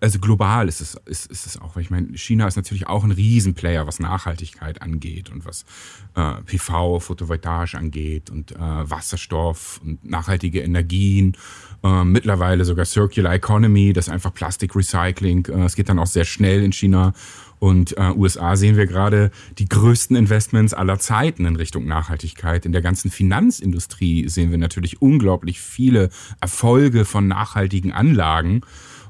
also 0.04 0.20
global 0.20 0.68
ist 0.68 0.82
es, 0.82 0.96
ist, 1.06 1.32
ist 1.32 1.46
es 1.46 1.62
auch, 1.62 1.78
weil 1.78 1.84
ich 1.84 1.89
meine, 1.89 2.18
China 2.18 2.46
ist 2.46 2.58
natürlich 2.58 2.88
auch 2.88 3.06
ein 3.06 3.12
Riesenplayer, 3.12 3.88
was 3.88 4.02
Nachhaltigkeit 4.02 4.82
angeht 4.82 5.30
und 5.30 5.46
was 5.46 5.63
äh, 6.16 6.42
PV, 6.46 7.00
Photovoltaisch 7.00 7.76
angeht 7.76 8.30
und 8.30 8.52
äh, 8.52 8.58
Wasserstoff 8.60 9.80
und 9.82 10.04
nachhaltige 10.04 10.60
Energien, 10.60 11.38
äh, 11.84 12.04
mittlerweile 12.04 12.66
sogar 12.66 12.84
Circular 12.84 13.34
Economy, 13.34 13.94
das 13.94 14.10
einfach 14.10 14.34
Plastikrecycling, 14.34 15.46
äh, 15.46 15.63
es 15.63 15.76
geht 15.76 15.88
dann 15.88 16.00
auch 16.00 16.08
sehr 16.08 16.26
schnell 16.26 16.63
in 16.63 16.74
China 16.74 17.13
und 17.60 17.96
äh, 17.98 18.12
USA 18.12 18.58
sehen 18.58 18.76
wir 18.76 18.88
gerade 18.88 19.32
die 19.58 19.70
größten 19.70 20.18
Investments 20.18 20.74
aller 20.74 21.00
Zeiten 21.00 21.46
in 21.46 21.56
Richtung 21.56 21.86
Nachhaltigkeit. 21.86 22.66
In 22.66 22.74
der 22.74 22.82
ganzen 22.82 23.10
Finanzindustrie 23.10 24.28
sehen 24.28 24.52
wir 24.52 24.58
natürlich 24.58 25.02
unglaublich 25.02 25.62
viele 25.62 26.10
Erfolge 26.42 27.06
von 27.06 27.30
nachhaltigen 27.30 27.94
Anlagen. 27.94 28.63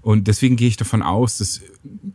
Und 0.04 0.28
deswegen 0.28 0.58
gehe 0.58 0.68
ich 0.68 0.78
davon 0.78 1.02
aus, 1.02 1.38
dass 1.38 1.62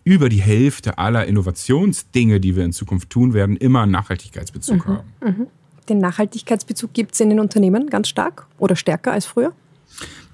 über 0.05 0.29
die 0.29 0.42
Hälfte 0.42 0.98
aller 0.98 1.27
Innovationsdinge, 1.27 2.38
die 2.38 2.55
wir 2.55 2.64
in 2.64 2.72
Zukunft 2.72 3.11
tun 3.11 3.33
werden, 3.33 3.57
immer 3.57 3.83
einen 3.83 3.92
Nachhaltigkeitsbezug 3.92 4.87
mhm. 4.87 4.90
haben. 4.90 5.09
Mhm. 5.24 5.46
Den 5.88 5.98
Nachhaltigkeitsbezug 5.98 6.92
gibt 6.92 7.14
es 7.14 7.20
in 7.20 7.31
den 7.31 7.40
Unternehmen 7.40 7.88
ganz 7.88 8.09
stark 8.09 8.46
oder 8.59 8.77
stärker 8.77 9.12
als 9.12 9.24
früher? 9.24 9.55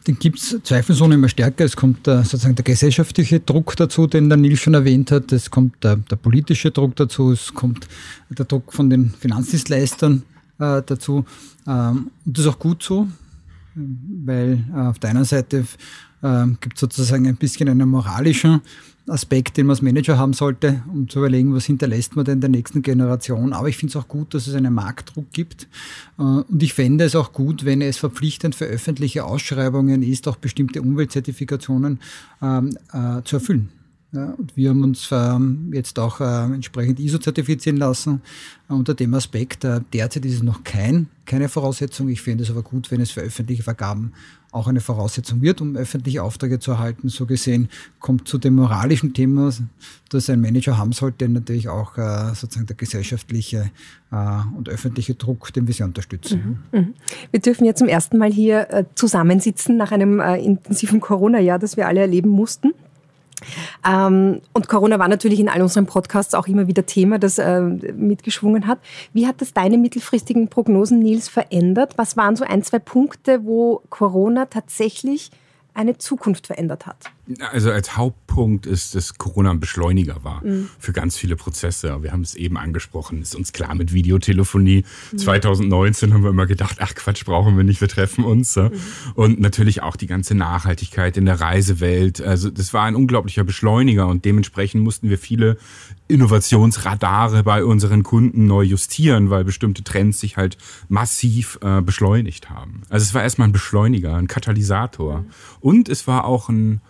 Den 0.07 0.19
gibt 0.19 0.39
es 0.39 0.59
zweifelsohne 0.65 1.15
immer 1.15 1.29
stärker. 1.29 1.65
Es 1.65 1.77
kommt 1.77 2.07
der, 2.07 2.25
sozusagen 2.25 2.57
der 2.57 2.65
gesellschaftliche 2.65 3.41
Druck 3.41 3.77
dazu, 3.77 4.07
den 4.07 4.29
der 4.29 4.37
Nils 4.37 4.61
schon 4.61 4.75
erwähnt 4.75 5.11
hat. 5.11 5.33
Es 5.33 5.51
kommt 5.51 5.83
der, 5.83 5.97
der 5.97 6.17
politische 6.17 6.73
Druck 6.73 6.97
dazu. 6.97 7.33
Es 7.33 7.55
kommt 7.55 7.87
der 8.29 8.45
Druck 8.45 8.73
von 8.73 8.91
den 8.91 9.11
Finanzdienstleistern 9.11 10.25
äh, 10.59 10.83
dazu. 10.85 11.25
Ähm, 11.67 12.11
und 12.27 12.37
das 12.37 12.45
ist 12.45 12.51
auch 12.51 12.59
gut 12.59 12.83
so, 12.83 13.09
weil 13.75 14.65
äh, 14.75 14.79
auf 14.79 14.99
der 14.99 15.11
einen 15.11 15.25
Seite 15.25 15.65
ähm, 16.25 16.57
gibt 16.61 16.79
sozusagen 16.79 17.29
ein 17.29 17.37
bisschen 17.37 17.69
einen 17.69 17.89
moralischen 17.89 18.63
Aspekt, 19.07 19.59
den 19.59 19.67
man 19.67 19.75
als 19.75 19.83
Manager 19.83 20.19
haben 20.19 20.33
sollte, 20.33 20.83
um 20.91 21.09
zu 21.09 21.19
überlegen, 21.19 21.55
was 21.55 21.67
hinterlässt 21.67 22.17
man 22.17 22.25
denn 22.25 22.41
der 22.41 22.49
nächsten 22.49 22.81
Generation. 22.81 23.53
Aber 23.53 23.69
ich 23.69 23.77
finde 23.77 23.91
es 23.91 23.97
auch 24.03 24.09
gut, 24.09 24.33
dass 24.33 24.47
es 24.47 24.55
einen 24.55 24.73
Marktdruck 24.73 25.31
gibt. 25.33 25.69
Äh, 26.19 26.23
und 26.23 26.63
ich 26.63 26.73
fände 26.73 27.05
es 27.05 27.15
auch 27.15 27.33
gut, 27.33 27.65
wenn 27.67 27.83
es 27.83 27.99
verpflichtend 27.99 28.55
für 28.55 28.65
öffentliche 28.65 29.25
Ausschreibungen 29.25 30.03
ist, 30.03 30.27
auch 30.27 30.37
bestimmte 30.37 30.81
Umweltzertifikationen 30.81 32.01
ähm, 32.41 32.71
äh, 32.93 33.23
zu 33.25 33.37
erfüllen. 33.37 33.69
Ja, 34.15 34.27
und 34.39 34.57
wir 34.57 34.71
haben 34.71 34.85
uns 34.85 35.09
ähm, 35.11 35.73
jetzt 35.75 35.99
auch 35.99 36.21
äh, 36.21 36.45
entsprechend 36.45 37.01
ISO-zertifizieren 37.01 37.77
lassen 37.79 38.23
äh, 38.71 38.73
unter 38.73 38.95
dem 38.95 39.13
Aspekt. 39.13 39.65
Äh, 39.65 39.81
derzeit 39.93 40.25
ist 40.25 40.35
es 40.35 40.43
noch 40.45 40.63
kein, 40.63 41.09
keine 41.27 41.49
Voraussetzung. 41.49 42.09
Ich 42.09 42.23
finde 42.23 42.45
es 42.45 42.51
aber 42.51 42.63
gut, 42.63 42.93
wenn 42.93 43.01
es 43.01 43.11
für 43.11 43.23
öffentliche 43.23 43.65
Vergaben 43.65 44.13
auch 44.55 44.69
eine 44.69 44.81
Voraussetzung 44.81 45.43
wird, 45.43 45.61
um 45.61 45.77
öffentliche 45.77 46.23
Aufträge 46.23 46.61
zu 46.61 46.73
erhalten. 46.73 47.09
So 47.09 47.27
gesehen 47.27 47.69
kommt 47.99 48.29
zu 48.29 48.39
dem 48.39 48.55
moralischen 48.55 49.13
Thema, 49.13 49.53
das 50.11 50.31
ein 50.31 50.41
Manager 50.41 50.79
haben 50.79 50.93
sollte, 50.93 51.29
natürlich 51.29 51.69
auch 51.69 51.99
äh, 51.99 52.35
sozusagen 52.35 52.67
der 52.67 52.77
gesellschaftliche 52.77 53.71
äh, 54.13 54.17
und 54.57 54.69
öffentliche 54.69 55.15
Druck, 55.15 55.53
den 55.53 55.67
wir 55.67 55.75
sehr 55.75 55.87
unterstützen. 55.87 56.67
Mhm. 56.71 56.79
Mhm. 56.79 56.95
Wir 57.33 57.41
dürfen 57.41 57.65
ja 57.65 57.75
zum 57.75 57.89
ersten 57.89 58.17
Mal 58.19 58.33
hier 58.33 58.71
äh, 58.71 58.85
zusammensitzen 58.95 59.77
nach 59.77 59.91
einem 59.91 60.21
äh, 60.21 60.37
intensiven 60.37 61.01
Corona-Jahr, 61.01 61.59
das 61.59 61.77
wir 61.77 61.89
alle 61.89 62.01
erleben 62.01 62.29
mussten. 62.29 62.73
Ähm, 63.87 64.41
und 64.53 64.69
Corona 64.69 64.99
war 64.99 65.09
natürlich 65.09 65.41
in 65.41 65.49
all 65.49 65.63
unseren 65.63 65.87
Podcasts 65.87 66.35
auch 66.35 66.47
immer 66.47 66.67
wieder 66.67 66.87
Thema, 66.87 67.19
das 67.19 67.39
äh, 67.39 67.61
mitgeschwungen 67.61 68.67
hat. 68.67 68.79
Wie 69.13 69.27
hat 69.27 69.41
das 69.41 69.53
deine 69.53 69.79
mittelfristigen 69.79 70.49
Prognosen, 70.49 71.01
Nils, 71.01 71.29
verändert? 71.29 71.95
Was 71.97 72.17
waren 72.17 72.37
so 72.37 72.45
ein, 72.45 72.63
zwei 72.63 72.79
Punkte, 72.79 73.45
wo 73.45 73.83
Corona 73.91 74.47
tatsächlich 74.47 75.31
eine 75.75 75.99
Zukunft 75.99 76.47
verändert 76.47 76.87
hat? 76.87 76.97
Also 77.53 77.71
als 77.71 77.97
Hauptpunkt 77.97 78.67
ist, 78.67 78.95
dass 78.95 79.17
Corona 79.17 79.51
ein 79.51 79.61
Beschleuniger 79.61 80.25
war 80.25 80.45
mhm. 80.45 80.69
für 80.79 80.93
ganz 80.93 81.17
viele 81.17 81.37
Prozesse. 81.37 82.03
Wir 82.03 82.13
haben 82.13 82.21
es 82.21 82.35
eben 82.35 82.59
angesprochen, 82.59 83.23
ist 83.23 83.35
uns 83.35 83.53
klar 83.55 83.75
mit 83.75 83.95
Videotelefonie. 83.95 84.85
Mhm. 85.13 85.19
2019 85.19 86.13
haben 86.13 86.23
wir 86.23 86.31
immer 86.31 86.47
gedacht, 86.47 86.77
ach 86.81 86.95
Quatsch, 86.95 87.25
brauchen 87.25 87.57
wir 87.57 87.65
nicht, 87.65 87.81
wir 87.81 87.89
treffen 87.89 88.25
uns. 88.25 88.57
Mhm. 88.57 88.73
Und 89.15 89.41
natürlich 89.41 89.83
auch 89.83 89.97
die 89.97 90.07
ganze 90.07 90.35
Nachhaltigkeit 90.35 91.17
in 91.17 91.25
der 91.25 91.41
Reisewelt. 91.41 92.21
Also 92.21 92.51
das 92.51 92.75
war 92.75 92.85
ein 92.85 92.95
unglaublicher 92.95 93.45
Beschleuniger 93.45 94.07
und 94.07 94.27
dementsprechend 94.27 94.85
mussten 94.85 95.09
wir 95.09 95.17
viele 95.19 95.57
Innovationsradare 96.09 97.43
bei 97.43 97.65
unseren 97.65 98.03
Kunden 98.03 98.47
neu 98.47 98.63
justieren, 98.63 99.31
weil 99.31 99.45
bestimmte 99.45 99.83
Trends 99.83 100.21
sich 100.21 100.37
halt 100.37 100.59
massiv 100.89 101.59
äh, 101.63 101.81
beschleunigt 101.81 102.51
haben. 102.51 102.83
Also 102.91 103.05
es 103.05 103.15
war 103.15 103.23
erstmal 103.23 103.49
ein 103.49 103.53
Beschleuniger, 103.53 104.15
ein 104.15 104.29
Katalysator. 104.29 105.21
Mhm. 105.21 105.27
Und 105.61 105.89
es 105.89 106.07
war 106.07 106.27
auch 106.27 106.51
ein 106.51 106.83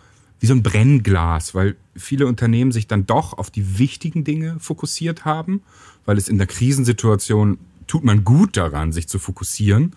wie 0.45 0.49
so 0.49 0.53
ein 0.53 0.63
Brennglas, 0.63 1.55
weil 1.55 1.75
viele 1.97 2.27
Unternehmen 2.27 2.71
sich 2.71 2.87
dann 2.87 3.07
doch 3.07 3.33
auf 3.33 3.51
die 3.51 3.79
wichtigen 3.79 4.25
Dinge 4.25 4.57
fokussiert 4.61 5.25
haben, 5.25 5.63
weil 6.05 6.19
es 6.19 6.29
in 6.29 6.37
der 6.37 6.47
Krisensituation 6.47 7.57
tut 7.87 8.05
man 8.05 8.25
gut 8.25 8.59
daran, 8.59 8.93
sich 8.93 9.09
zu 9.09 9.19
fokussieren 9.19 9.95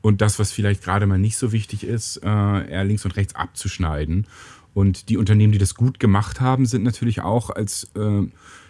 und 0.00 0.20
das, 0.20 0.38
was 0.38 0.52
vielleicht 0.52 0.84
gerade 0.84 1.06
mal 1.06 1.18
nicht 1.18 1.36
so 1.36 1.50
wichtig 1.50 1.82
ist, 1.82 2.18
äh, 2.18 2.28
eher 2.28 2.84
links 2.84 3.04
und 3.06 3.16
rechts 3.16 3.34
abzuschneiden. 3.34 4.28
Und 4.72 5.08
die 5.08 5.16
Unternehmen, 5.16 5.52
die 5.52 5.58
das 5.58 5.74
gut 5.74 5.98
gemacht 5.98 6.40
haben, 6.40 6.64
sind 6.64 6.84
natürlich 6.84 7.22
auch 7.22 7.50
als 7.50 7.88
äh, 7.96 8.22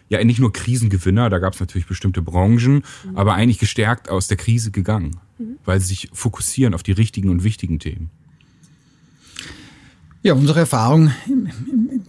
ja 0.08 0.24
nicht 0.24 0.40
nur 0.40 0.54
Krisengewinner, 0.54 1.28
da 1.28 1.40
gab 1.40 1.52
es 1.52 1.60
natürlich 1.60 1.86
bestimmte 1.86 2.22
Branchen, 2.22 2.76
mhm. 2.76 3.16
aber 3.16 3.34
eigentlich 3.34 3.58
gestärkt 3.58 4.08
aus 4.08 4.28
der 4.28 4.38
Krise 4.38 4.70
gegangen, 4.70 5.20
mhm. 5.38 5.58
weil 5.66 5.78
sie 5.78 5.88
sich 5.88 6.08
fokussieren 6.14 6.72
auf 6.72 6.82
die 6.82 6.92
richtigen 6.92 7.28
und 7.28 7.44
wichtigen 7.44 7.80
Themen. 7.80 8.08
Ja, 10.20 10.34
unsere 10.34 10.60
Erfahrung 10.60 11.12
im, 11.28 11.48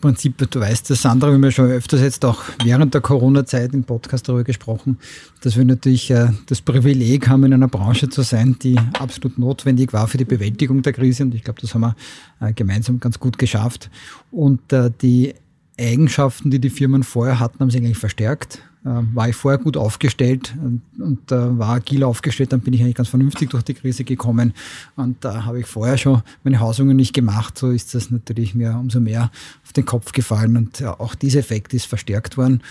Prinzip, 0.01 0.37
du 0.49 0.59
weißt 0.59 0.89
das, 0.89 1.03
Sandra, 1.03 1.27
wir 1.27 1.35
haben 1.35 1.43
ja 1.43 1.51
schon 1.51 1.69
öfters 1.69 2.01
jetzt 2.01 2.25
auch 2.25 2.41
während 2.63 2.93
der 2.95 3.01
Corona-Zeit 3.01 3.73
im 3.73 3.83
Podcast 3.83 4.27
darüber 4.27 4.43
gesprochen, 4.43 4.97
dass 5.41 5.57
wir 5.57 5.65
natürlich 5.65 6.09
äh, 6.09 6.29
das 6.47 6.61
Privileg 6.61 7.27
haben, 7.27 7.43
in 7.43 7.53
einer 7.53 7.67
Branche 7.67 8.09
zu 8.09 8.23
sein, 8.23 8.55
die 8.63 8.79
absolut 8.97 9.37
notwendig 9.37 9.93
war 9.93 10.07
für 10.07 10.17
die 10.17 10.25
Bewältigung 10.25 10.81
der 10.81 10.93
Krise. 10.93 11.23
Und 11.23 11.35
ich 11.35 11.43
glaube, 11.43 11.61
das 11.61 11.75
haben 11.75 11.81
wir 11.81 11.95
äh, 12.39 12.51
gemeinsam 12.53 12.99
ganz 12.99 13.19
gut 13.19 13.37
geschafft. 13.37 13.91
Und 14.31 14.73
äh, 14.73 14.89
die 15.01 15.35
Eigenschaften, 15.79 16.49
die 16.49 16.59
die 16.59 16.71
Firmen 16.71 17.03
vorher 17.03 17.39
hatten, 17.39 17.59
haben 17.59 17.69
sich 17.69 17.81
eigentlich 17.81 17.97
verstärkt. 17.97 18.63
Äh, 18.85 19.01
war 19.13 19.27
ich 19.27 19.35
vorher 19.35 19.57
gut 19.57 19.75
aufgestellt 19.75 20.55
und, 20.63 20.81
und 20.99 21.31
äh, 21.33 21.59
war 21.59 21.75
agil 21.75 22.01
aufgestellt, 22.05 22.53
dann 22.53 22.61
bin 22.61 22.73
ich 22.73 22.81
eigentlich 22.81 22.95
ganz 22.95 23.09
vernünftig 23.09 23.49
durch 23.49 23.63
die 23.63 23.73
Krise 23.73 24.05
gekommen. 24.05 24.53
Und 24.95 25.17
da 25.25 25.43
habe 25.43 25.59
ich 25.59 25.65
vorher 25.65 25.97
schon 25.97 26.21
meine 26.45 26.61
Hausungen 26.61 26.95
nicht 26.95 27.13
gemacht. 27.13 27.57
So 27.57 27.71
ist 27.71 27.93
das 27.93 28.09
natürlich 28.09 28.55
mir 28.55 28.77
umso 28.79 29.01
mehr 29.01 29.31
auf 29.65 29.73
den 29.73 29.85
Kopf 29.85 30.13
gefallen. 30.13 30.55
Und 30.55 30.79
ja, 30.79 30.97
auch 30.97 31.13
dieser 31.13 31.39
Effekt 31.39 31.73
ist 31.73 31.87
verstärkt 31.87 32.37
worden. 32.37 32.61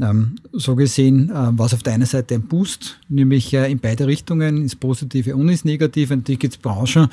Ähm, 0.00 0.36
so 0.52 0.76
gesehen 0.76 1.30
äh, 1.30 1.58
war 1.58 1.66
es 1.66 1.74
auf 1.74 1.82
der 1.82 1.94
einen 1.94 2.06
Seite 2.06 2.36
ein 2.36 2.42
Boost, 2.42 3.00
nämlich 3.08 3.52
äh, 3.52 3.70
in 3.70 3.80
beide 3.80 4.06
Richtungen, 4.06 4.58
ins 4.58 4.76
Positive 4.76 5.34
und 5.34 5.48
ins 5.48 5.64
Negative. 5.64 6.16
Natürlich 6.16 6.38
gibt 6.38 6.54
es 6.54 6.58
Branchen, 6.58 7.08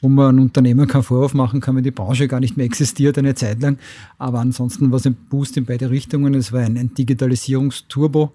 wo 0.00 0.08
man 0.08 0.30
einem 0.30 0.42
Unternehmer 0.44 0.86
keinen 0.86 1.02
Vorwurf 1.02 1.34
machen 1.34 1.60
kann, 1.60 1.76
wenn 1.76 1.84
die 1.84 1.90
Branche 1.90 2.28
gar 2.28 2.40
nicht 2.40 2.56
mehr 2.56 2.64
existiert 2.64 3.18
eine 3.18 3.34
Zeit 3.34 3.60
lang. 3.60 3.78
Aber 4.16 4.40
ansonsten 4.40 4.90
war 4.90 4.96
es 4.96 5.06
ein 5.06 5.16
Boost 5.28 5.58
in 5.58 5.66
beide 5.66 5.90
Richtungen. 5.90 6.32
Es 6.34 6.50
war 6.50 6.60
ein, 6.60 6.78
ein 6.78 6.94
Digitalisierungsturbo, 6.94 8.32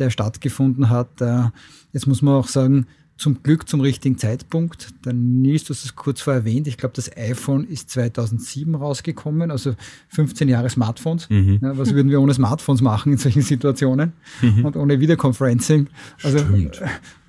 der 0.00 0.10
stattgefunden 0.10 0.90
hat. 0.90 1.20
Äh, 1.20 1.44
jetzt 1.92 2.08
muss 2.08 2.22
man 2.22 2.34
auch 2.34 2.48
sagen, 2.48 2.86
zum 3.16 3.42
Glück 3.42 3.68
zum 3.68 3.80
richtigen 3.80 4.18
Zeitpunkt. 4.18 4.88
Der 5.04 5.12
Nils, 5.12 5.64
du 5.64 5.70
hast 5.72 5.84
es 5.84 5.94
kurz 5.94 6.20
vorher 6.20 6.40
erwähnt, 6.40 6.66
ich 6.66 6.76
glaube, 6.76 6.94
das 6.96 7.16
iPhone 7.16 7.64
ist 7.64 7.90
2007 7.90 8.74
rausgekommen, 8.74 9.50
also 9.50 9.74
15 10.08 10.48
Jahre 10.48 10.68
Smartphones. 10.68 11.30
Mhm. 11.30 11.60
Ja, 11.62 11.78
was 11.78 11.94
würden 11.94 12.10
wir 12.10 12.20
ohne 12.20 12.34
Smartphones 12.34 12.82
machen 12.82 13.12
in 13.12 13.18
solchen 13.18 13.42
Situationen 13.42 14.12
mhm. 14.42 14.64
und 14.64 14.76
ohne 14.76 14.98
Videoconferencing? 14.98 15.88
Also, 16.24 16.38
Stimmt. 16.38 16.82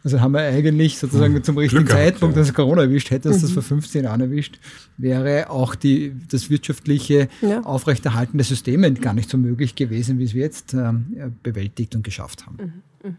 also 0.04 0.22
haben 0.22 0.34
wir 0.34 0.42
eigentlich 0.42 0.98
sozusagen 0.98 1.44
zum 1.44 1.58
richtigen 1.58 1.86
Glück 1.86 1.96
Zeitpunkt, 1.96 2.34
gehabt, 2.34 2.48
ja. 2.48 2.52
dass 2.52 2.54
Corona 2.54 2.82
erwischt 2.82 3.12
hätte, 3.12 3.30
dass 3.30 3.38
mhm. 3.38 3.42
das 3.42 3.52
vor 3.52 3.64
15 3.64 4.06
Jahren 4.06 4.22
erwischt, 4.22 4.60
wäre 4.98 5.52
auch 5.52 5.76
die, 5.76 6.16
das 6.30 6.50
wirtschaftliche 6.50 7.30
ja. 7.42 7.62
Aufrechterhalten 7.62 8.40
der 8.40 8.46
Systeme 8.46 8.92
gar 8.94 9.14
nicht 9.14 9.30
so 9.30 9.38
möglich 9.38 9.76
gewesen, 9.76 10.18
wie 10.18 10.24
es 10.24 10.34
wir 10.34 10.42
jetzt 10.42 10.74
ähm, 10.74 11.36
bewältigt 11.44 11.96
und 11.96 12.04
geschafft 12.04 12.48
haben. 12.48 12.82
Mhm. 13.04 13.10
Mhm. 13.10 13.18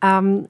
Ähm, 0.00 0.48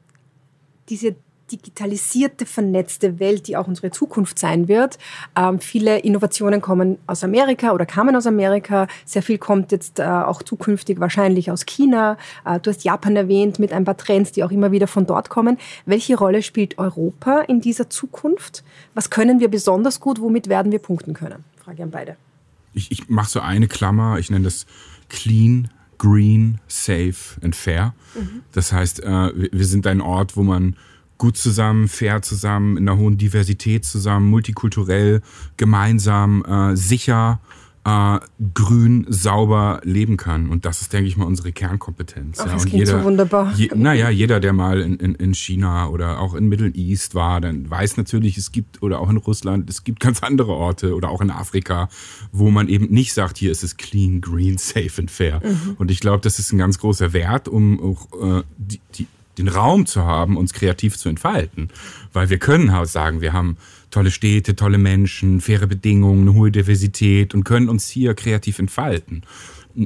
diese 0.88 1.16
digitalisierte, 1.50 2.46
vernetzte 2.46 3.18
Welt, 3.18 3.48
die 3.48 3.56
auch 3.56 3.66
unsere 3.66 3.90
Zukunft 3.90 4.38
sein 4.38 4.68
wird. 4.68 4.98
Ähm, 5.36 5.60
viele 5.60 5.98
Innovationen 5.98 6.60
kommen 6.60 6.98
aus 7.06 7.24
Amerika 7.24 7.72
oder 7.72 7.86
kamen 7.86 8.14
aus 8.16 8.26
Amerika. 8.26 8.86
Sehr 9.04 9.22
viel 9.22 9.38
kommt 9.38 9.72
jetzt 9.72 9.98
äh, 9.98 10.04
auch 10.04 10.42
zukünftig 10.42 11.00
wahrscheinlich 11.00 11.50
aus 11.50 11.66
China. 11.66 12.16
Äh, 12.44 12.60
du 12.60 12.70
hast 12.70 12.84
Japan 12.84 13.16
erwähnt 13.16 13.58
mit 13.58 13.72
ein 13.72 13.84
paar 13.84 13.96
Trends, 13.96 14.32
die 14.32 14.44
auch 14.44 14.50
immer 14.50 14.72
wieder 14.72 14.86
von 14.86 15.06
dort 15.06 15.28
kommen. 15.28 15.58
Welche 15.86 16.16
Rolle 16.16 16.42
spielt 16.42 16.78
Europa 16.78 17.40
in 17.40 17.60
dieser 17.60 17.90
Zukunft? 17.90 18.64
Was 18.94 19.10
können 19.10 19.40
wir 19.40 19.48
besonders 19.48 20.00
gut? 20.00 20.20
Womit 20.20 20.48
werden 20.48 20.72
wir 20.72 20.78
punkten 20.78 21.14
können? 21.14 21.44
Frage 21.64 21.82
an 21.82 21.90
beide. 21.90 22.16
Ich, 22.72 22.90
ich 22.90 23.08
mache 23.08 23.30
so 23.30 23.40
eine 23.40 23.68
Klammer. 23.68 24.18
Ich 24.18 24.30
nenne 24.30 24.44
das 24.44 24.66
Clean, 25.08 25.70
Green, 25.98 26.60
Safe 26.68 27.16
and 27.42 27.56
Fair. 27.56 27.94
Mhm. 28.14 28.42
Das 28.52 28.72
heißt, 28.72 29.02
äh, 29.02 29.32
wir 29.52 29.66
sind 29.66 29.86
ein 29.86 30.00
Ort, 30.00 30.36
wo 30.36 30.42
man 30.42 30.76
gut 31.18 31.36
zusammen, 31.36 31.88
fair 31.88 32.22
zusammen, 32.22 32.76
in 32.76 32.88
einer 32.88 32.98
hohen 32.98 33.18
Diversität 33.18 33.84
zusammen, 33.84 34.30
multikulturell, 34.30 35.20
gemeinsam, 35.56 36.44
äh, 36.44 36.76
sicher, 36.76 37.40
äh, 37.84 38.18
grün, 38.54 39.06
sauber 39.08 39.80
leben 39.82 40.16
kann. 40.16 40.48
Und 40.50 40.64
das 40.64 40.82
ist, 40.82 40.92
denke 40.92 41.08
ich 41.08 41.16
mal, 41.16 41.24
unsere 41.24 41.52
Kernkompetenz. 41.52 42.38
Ach, 42.38 42.44
das 42.44 42.64
ja. 42.64 42.70
Und 42.70 42.78
jeder, 42.78 42.98
so 42.98 43.04
wunderbar. 43.04 43.52
Je, 43.56 43.70
naja, 43.74 44.10
jeder, 44.10 44.40
der 44.40 44.52
mal 44.52 44.80
in, 44.80 44.96
in, 44.96 45.14
in 45.14 45.34
China 45.34 45.88
oder 45.88 46.20
auch 46.20 46.34
in 46.34 46.48
Middle 46.48 46.70
East 46.74 47.14
war, 47.14 47.40
dann 47.40 47.68
weiß 47.68 47.96
natürlich, 47.96 48.36
es 48.36 48.52
gibt, 48.52 48.82
oder 48.82 49.00
auch 49.00 49.08
in 49.08 49.16
Russland, 49.16 49.70
es 49.70 49.84
gibt 49.84 50.00
ganz 50.00 50.22
andere 50.22 50.52
Orte 50.52 50.94
oder 50.94 51.08
auch 51.08 51.20
in 51.20 51.30
Afrika, 51.30 51.88
wo 52.30 52.50
man 52.50 52.68
eben 52.68 52.86
nicht 52.86 53.12
sagt, 53.12 53.38
hier 53.38 53.50
ist 53.50 53.64
es 53.64 53.76
clean, 53.76 54.20
green, 54.20 54.58
safe 54.58 55.00
and 55.00 55.10
fair. 55.10 55.40
Mhm. 55.42 55.76
Und 55.78 55.90
ich 55.90 56.00
glaube, 56.00 56.20
das 56.22 56.38
ist 56.38 56.52
ein 56.52 56.58
ganz 56.58 56.78
großer 56.78 57.12
Wert, 57.12 57.48
um 57.48 57.80
auch 57.80 58.38
äh, 58.40 58.42
die, 58.58 58.80
die 58.94 59.06
den 59.38 59.48
Raum 59.48 59.86
zu 59.86 60.04
haben, 60.04 60.36
uns 60.36 60.52
kreativ 60.52 60.96
zu 60.96 61.08
entfalten. 61.08 61.70
Weil 62.12 62.30
wir 62.30 62.38
können 62.38 62.72
halt 62.72 62.88
sagen, 62.88 63.20
wir 63.20 63.32
haben 63.32 63.56
tolle 63.90 64.10
Städte, 64.10 64.54
tolle 64.56 64.78
Menschen, 64.78 65.40
faire 65.40 65.66
Bedingungen, 65.66 66.22
eine 66.22 66.34
hohe 66.34 66.50
Diversität 66.50 67.34
und 67.34 67.44
können 67.44 67.68
uns 67.68 67.88
hier 67.88 68.14
kreativ 68.14 68.58
entfalten 68.58 69.22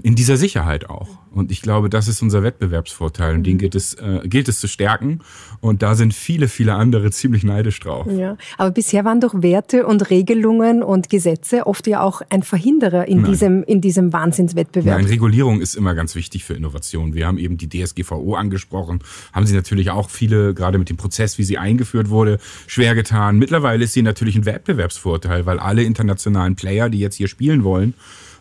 in 0.00 0.14
dieser 0.14 0.38
Sicherheit 0.38 0.88
auch. 0.88 1.08
Und 1.30 1.50
ich 1.50 1.60
glaube, 1.60 1.90
das 1.90 2.08
ist 2.08 2.22
unser 2.22 2.42
Wettbewerbsvorteil 2.42 3.34
und 3.34 3.44
den 3.44 3.58
gilt 3.58 3.74
es, 3.74 3.94
äh, 3.94 4.20
gilt 4.24 4.48
es 4.48 4.58
zu 4.58 4.66
stärken. 4.66 5.20
Und 5.60 5.82
da 5.82 5.94
sind 5.94 6.14
viele, 6.14 6.48
viele 6.48 6.74
andere 6.74 7.10
ziemlich 7.10 7.44
neidisch 7.44 7.78
drauf. 7.80 8.06
Ja, 8.10 8.36
aber 8.56 8.70
bisher 8.70 9.04
waren 9.04 9.20
doch 9.20 9.42
Werte 9.42 9.86
und 9.86 10.08
Regelungen 10.10 10.82
und 10.82 11.10
Gesetze 11.10 11.66
oft 11.66 11.86
ja 11.86 12.02
auch 12.02 12.22
ein 12.30 12.42
Verhinderer 12.42 13.06
in, 13.06 13.24
diesem, 13.24 13.62
in 13.64 13.80
diesem 13.80 14.12
Wahnsinnswettbewerb. 14.12 14.98
Nein, 14.98 15.06
Regulierung 15.06 15.60
ist 15.60 15.74
immer 15.74 15.94
ganz 15.94 16.14
wichtig 16.14 16.44
für 16.44 16.54
Innovation. 16.54 17.14
Wir 17.14 17.26
haben 17.26 17.38
eben 17.38 17.58
die 17.58 17.68
DSGVO 17.68 18.34
angesprochen, 18.34 19.00
haben 19.32 19.46
sie 19.46 19.54
natürlich 19.54 19.90
auch 19.90 20.08
viele, 20.08 20.54
gerade 20.54 20.78
mit 20.78 20.88
dem 20.88 20.96
Prozess, 20.96 21.38
wie 21.38 21.44
sie 21.44 21.58
eingeführt 21.58 22.08
wurde, 22.08 22.38
schwer 22.66 22.94
getan. 22.94 23.38
Mittlerweile 23.38 23.84
ist 23.84 23.92
sie 23.92 24.02
natürlich 24.02 24.36
ein 24.36 24.46
Wettbewerbsvorteil, 24.46 25.44
weil 25.44 25.58
alle 25.58 25.82
internationalen 25.82 26.56
Player, 26.56 26.88
die 26.88 26.98
jetzt 26.98 27.16
hier 27.16 27.28
spielen 27.28 27.64
wollen, 27.64 27.94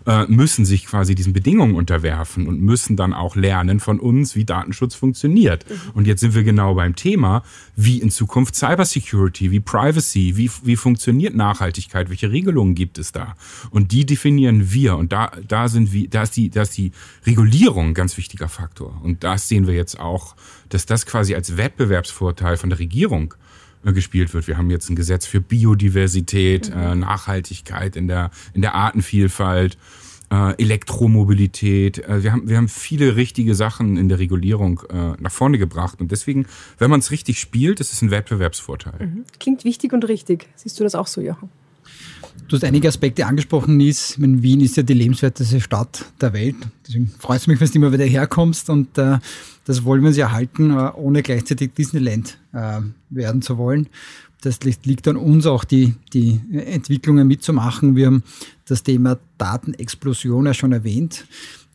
äh, 0.05 0.25
müssen 0.27 0.65
sich 0.65 0.85
quasi 0.85 1.15
diesen 1.15 1.33
Bedingungen 1.33 1.75
unterwerfen 1.75 2.47
und 2.47 2.61
müssen 2.61 2.95
dann 2.95 3.13
auch 3.13 3.35
lernen 3.35 3.79
von 3.79 3.99
uns, 3.99 4.35
wie 4.35 4.45
Datenschutz 4.45 4.95
funktioniert. 4.95 5.69
Mhm. 5.69 5.75
Und 5.93 6.07
jetzt 6.07 6.21
sind 6.21 6.33
wir 6.33 6.43
genau 6.43 6.75
beim 6.75 6.95
Thema, 6.95 7.43
wie 7.75 7.99
in 7.99 8.09
Zukunft 8.09 8.55
Cybersecurity, 8.55 9.51
wie 9.51 9.59
Privacy, 9.59 10.37
wie, 10.37 10.49
wie 10.63 10.75
funktioniert 10.75 11.35
Nachhaltigkeit, 11.35 12.09
welche 12.09 12.31
Regelungen 12.31 12.75
gibt 12.75 12.97
es 12.97 13.11
da? 13.11 13.35
Und 13.69 13.91
die 13.91 14.05
definieren 14.05 14.71
wir. 14.71 14.97
Und 14.97 15.11
da, 15.11 15.31
da 15.47 15.67
sind 15.67 15.93
wir, 15.93 16.09
da 16.09 16.23
ist 16.23 16.35
die, 16.35 16.49
da 16.49 16.63
ist 16.63 16.77
die 16.77 16.91
Regulierung 17.25 17.89
ein 17.89 17.93
ganz 17.93 18.17
wichtiger 18.17 18.49
Faktor. 18.49 18.99
Und 19.03 19.23
das 19.23 19.47
sehen 19.47 19.67
wir 19.67 19.73
jetzt 19.73 19.99
auch, 19.99 20.35
dass 20.69 20.85
das 20.85 21.05
quasi 21.05 21.35
als 21.35 21.57
Wettbewerbsvorteil 21.57 22.57
von 22.57 22.69
der 22.69 22.79
Regierung 22.79 23.33
gespielt 23.83 24.33
wird. 24.33 24.47
Wir 24.47 24.57
haben 24.57 24.69
jetzt 24.69 24.89
ein 24.89 24.95
Gesetz 24.95 25.25
für 25.25 25.41
Biodiversität, 25.41 26.73
mhm. 26.73 26.81
äh, 26.81 26.95
Nachhaltigkeit 26.95 27.95
in 27.95 28.07
der, 28.07 28.31
in 28.53 28.61
der 28.61 28.75
Artenvielfalt, 28.75 29.77
äh, 30.31 30.53
Elektromobilität. 30.61 31.99
Äh, 31.99 32.23
wir, 32.23 32.31
haben, 32.31 32.47
wir 32.47 32.57
haben 32.57 32.69
viele 32.69 33.15
richtige 33.15 33.53
Sachen 33.55 33.97
in 33.97 34.09
der 34.09 34.19
Regulierung 34.19 34.81
äh, 34.89 35.13
nach 35.19 35.31
vorne 35.31 35.57
gebracht. 35.57 35.99
Und 35.99 36.11
deswegen, 36.11 36.45
wenn 36.77 36.89
man 36.89 36.99
es 36.99 37.11
richtig 37.11 37.39
spielt, 37.39 37.79
ist 37.79 37.91
es 37.91 38.01
ein 38.01 38.11
Wettbewerbsvorteil. 38.11 39.07
Mhm. 39.07 39.25
Klingt 39.39 39.63
wichtig 39.63 39.93
und 39.93 40.07
richtig. 40.07 40.47
Siehst 40.55 40.79
du 40.79 40.83
das 40.83 40.95
auch 40.95 41.07
so, 41.07 41.21
Jochen? 41.21 41.49
Du 42.47 42.57
hast 42.57 42.63
einige 42.63 42.87
Aspekte 42.87 43.25
angesprochen, 43.25 43.77
Nies. 43.77 44.15
Wien 44.19 44.59
ist 44.59 44.75
ja 44.75 44.83
die 44.83 44.93
lebenswerteste 44.93 45.61
Stadt 45.61 46.05
der 46.19 46.33
Welt. 46.33 46.55
Deswegen 46.85 47.07
freut 47.07 47.39
es 47.39 47.47
mich, 47.47 47.59
wenn 47.61 47.67
du 47.67 47.75
immer 47.75 47.93
wieder 47.93 48.05
herkommst. 48.05 48.69
Und 48.69 48.97
äh, 48.97 49.19
das 49.65 49.83
wollen 49.85 50.01
wir 50.01 50.09
uns 50.09 50.17
erhalten, 50.17 50.71
äh, 50.71 50.91
ohne 50.95 51.23
gleichzeitig 51.23 51.73
Disneyland 51.73 52.37
äh, 52.51 52.81
werden 53.09 53.41
zu 53.41 53.57
wollen. 53.57 53.87
das 54.41 54.59
liegt 54.63 55.07
an 55.07 55.15
uns 55.17 55.45
auch, 55.45 55.63
die, 55.63 55.93
die 56.13 56.41
Entwicklungen 56.51 57.27
mitzumachen. 57.27 57.95
Wir 57.95 58.07
haben 58.07 58.23
das 58.65 58.83
Thema 58.83 59.17
Datenexplosion 59.37 60.47
ja 60.47 60.53
schon 60.53 60.73
erwähnt. 60.73 61.25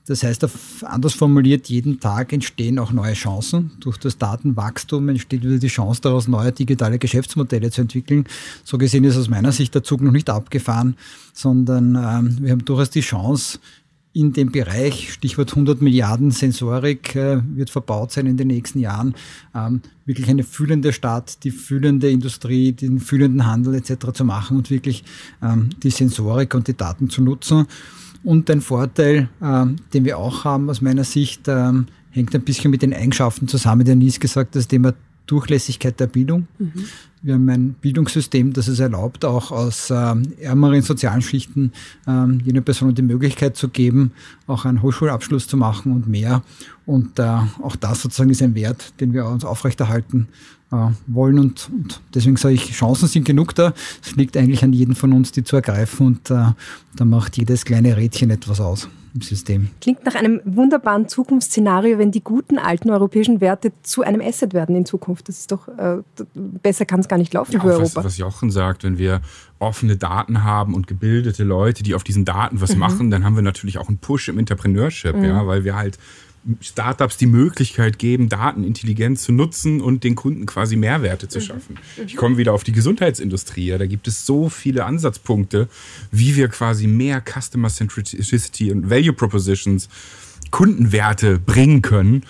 Das 0.07 0.23
heißt, 0.23 0.47
anders 0.85 1.15
formuliert, 1.15 1.69
jeden 1.69 1.99
Tag 1.99 2.33
entstehen 2.33 2.79
auch 2.79 2.93
neue 2.93 3.15
Chancen. 3.15 3.73
Durch 3.81 3.99
das 3.99 4.19
Datenwachstum 4.19 5.09
entsteht 5.09 5.43
wieder 5.43 5.59
die 5.59 5.67
Chance 5.67 6.01
daraus, 6.01 6.29
neue 6.29 6.53
digitale 6.53 6.99
Geschäftsmodelle 6.99 7.71
zu 7.71 7.81
entwickeln. 7.81 8.25
So 8.63 8.79
gesehen 8.79 9.05
ist 9.05 9.17
aus 9.17 9.29
meiner 9.29 9.51
Sicht 9.51 9.75
der 9.75 9.83
Zug 9.83 10.01
noch 10.03 10.13
nicht 10.13 10.31
abgefahren, 10.31 10.97
sondern 11.33 11.97
ähm, 11.97 12.39
wir 12.41 12.53
haben 12.53 12.65
durchaus 12.65 12.91
die 12.91 13.01
Chance, 13.01 13.59
in 14.17 14.33
dem 14.33 14.51
Bereich, 14.51 15.13
Stichwort 15.13 15.51
100 15.51 15.83
Milliarden 15.83 16.31
Sensorik 16.31 17.15
äh, 17.17 17.43
wird 17.55 17.69
verbaut 17.69 18.13
sein 18.13 18.25
in 18.25 18.39
den 18.39 18.49
nächsten 18.49 18.79
Jahren, 18.79 19.15
ähm, 19.55 19.83
wirklich 20.07 20.31
eine 20.31 20.43
fühlende 20.43 20.95
Stadt, 20.95 21.45
die 21.45 21.51
fühlende 21.51 22.11
Industrie, 22.11 22.73
den 22.73 22.99
fühlenden 22.99 23.45
Handel 23.45 23.75
etc. 23.75 24.13
zu 24.15 24.25
machen 24.25 24.57
und 24.57 24.71
wirklich 24.71 25.05
ähm, 25.43 25.69
die 25.83 25.91
Sensorik 25.91 26.55
und 26.55 26.67
die 26.67 26.75
Daten 26.75 27.11
zu 27.11 27.21
nutzen. 27.21 27.67
Und 28.27 28.51
ein 28.51 28.61
Vorteil, 28.61 29.29
ähm, 29.41 29.77
den 29.95 30.05
wir 30.05 30.19
auch 30.19 30.43
haben 30.43 30.69
aus 30.69 30.81
meiner 30.81 31.05
Sicht, 31.05 31.47
ähm, 31.47 31.87
hängt 32.11 32.35
ein 32.35 32.43
bisschen 32.43 32.73
mit 32.73 32.83
den 32.83 32.93
Eigenschaften 32.93 33.47
zusammen. 33.47 33.85
Der 33.85 33.95
Nies 33.95 34.19
gesagt, 34.19 34.57
das 34.57 34.67
Thema 34.67 34.95
Durchlässigkeit 35.27 35.99
der 36.01 36.07
Bildung. 36.07 36.47
Mhm. 36.59 36.85
Wir 37.23 37.35
haben 37.35 37.49
ein 37.49 37.75
Bildungssystem, 37.81 38.53
das 38.53 38.69
es 38.69 38.79
erlaubt, 38.79 39.25
auch 39.25 39.51
aus 39.51 39.91
ähm, 39.91 40.33
ärmeren 40.41 40.83
sozialen 40.83 41.23
Schichten 41.23 41.73
ähm, 42.07 42.41
jene 42.45 42.63
Personen 42.63 42.95
die 42.95 43.03
Möglichkeit 43.03 43.57
zu 43.57 43.69
geben, 43.69 44.13
auch 44.47 44.65
einen 44.65 44.83
Hochschulabschluss 44.83 45.49
zu 45.49 45.57
machen 45.57 45.93
und 45.93 46.07
mehr. 46.07 46.43
Und 46.85 47.19
äh, 47.19 47.39
auch 47.63 47.75
das 47.75 48.03
sozusagen 48.03 48.31
ist 48.31 48.43
ein 48.43 48.55
Wert, 48.55 48.93
den 49.01 49.13
wir 49.13 49.27
uns 49.27 49.45
aufrechterhalten 49.45 50.29
äh, 50.71 50.91
wollen. 51.09 51.41
Und, 51.41 51.69
und, 51.73 52.01
deswegen 52.15 52.37
sage 52.37 52.55
ich, 52.55 52.71
Chancen 52.73 53.09
sind 53.09 53.25
genug 53.25 53.55
da. 53.57 53.75
Es 54.05 54.15
liegt 54.15 54.37
eigentlich 54.37 54.63
an 54.63 54.73
jedem 54.73 54.95
von 54.95 55.13
uns, 55.13 55.33
die 55.33 55.43
zu 55.43 55.57
ergreifen. 55.57 56.07
Und 56.07 56.31
äh, 56.31 56.53
da 56.95 57.05
macht 57.05 57.37
jedes 57.37 57.65
kleine 57.65 57.97
Rädchen 57.97 58.31
etwas 58.31 58.61
aus 58.61 58.89
im 59.17 59.23
System. 59.23 59.69
Klingt 59.81 60.05
nach 60.05 60.15
einem 60.15 60.41
wunderbaren 60.45 61.09
Zukunftsszenario, 61.09 61.99
wenn 61.99 62.13
die 62.13 62.23
guten 62.23 62.59
alten 62.59 62.91
europäischen 62.91 63.41
Werte 63.41 63.73
zu 63.83 64.03
einem 64.03 64.21
Asset 64.21 64.55
werden 64.55 64.77
in 64.77 64.87
Zukunft. 64.87 65.29
Das 65.29 65.39
ist 65.39 65.51
doch 65.51 65.69
äh, 65.69 65.99
besser 66.35 66.85
kann 66.85 67.01
es 67.01 67.09
gar 67.09 67.19
nicht 67.19 67.35
laufen 67.35 67.53
ja, 67.53 67.61
für 67.61 67.69
Europa. 67.69 67.97
Was, 67.97 68.05
was 68.05 68.19
Jochen 68.19 68.51
sagt, 68.51 68.85
wenn 68.85 68.99
wir 68.99 69.21
offene 69.59 69.97
Daten 69.97 70.45
haben 70.45 70.75
und 70.75 70.87
gebildete 70.87 71.43
Leute, 71.43 71.83
die 71.83 71.95
auf 71.95 72.05
diesen 72.05 72.25
Daten 72.25 72.61
was 72.61 72.75
mhm. 72.75 72.81
machen, 72.81 73.11
dann 73.11 73.25
haben 73.25 73.37
wir 73.37 73.43
natürlich 73.43 73.79
auch 73.79 73.89
einen 73.89 73.99
Push 73.99 74.29
im 74.29 74.39
Entrepreneurship, 74.39 75.17
mhm. 75.17 75.25
ja, 75.25 75.47
weil 75.47 75.65
wir 75.65 75.75
halt 75.77 75.99
Startups 76.61 77.17
die 77.17 77.27
Möglichkeit 77.27 77.99
geben, 77.99 78.29
Daten 78.29 78.65
intelligent 78.65 79.19
zu 79.19 79.33
nutzen 79.33 79.81
und 79.81 80.05
den 80.05 80.15
Kunden 80.15 80.47
quasi 80.47 80.77
Mehrwerte 80.77 81.29
zu 81.29 81.39
mhm. 81.39 81.43
schaffen. 81.43 81.79
Ich 82.07 82.17
komme 82.17 82.37
wieder 82.37 82.53
auf 82.53 82.65
die 82.65 82.73
Gesundheitsindustrie. 82.73 83.71
Da 83.71 83.87
gibt 83.87 84.07
es 84.09 84.27
so 84.27 84.49
viele 84.49 84.85
Ansatzpunkte, 84.85 85.69
wie 86.13 86.37
wir 86.37 86.49
quasi 86.49 86.87
mehr 86.87 87.23
Customer 87.23 87.69
Centricity 87.69 88.71
und 88.71 88.91
Value 88.91 89.13
Propositions, 89.13 89.89
Kundenwerte 90.51 91.39
bringen 91.39 91.83
können 91.83 92.23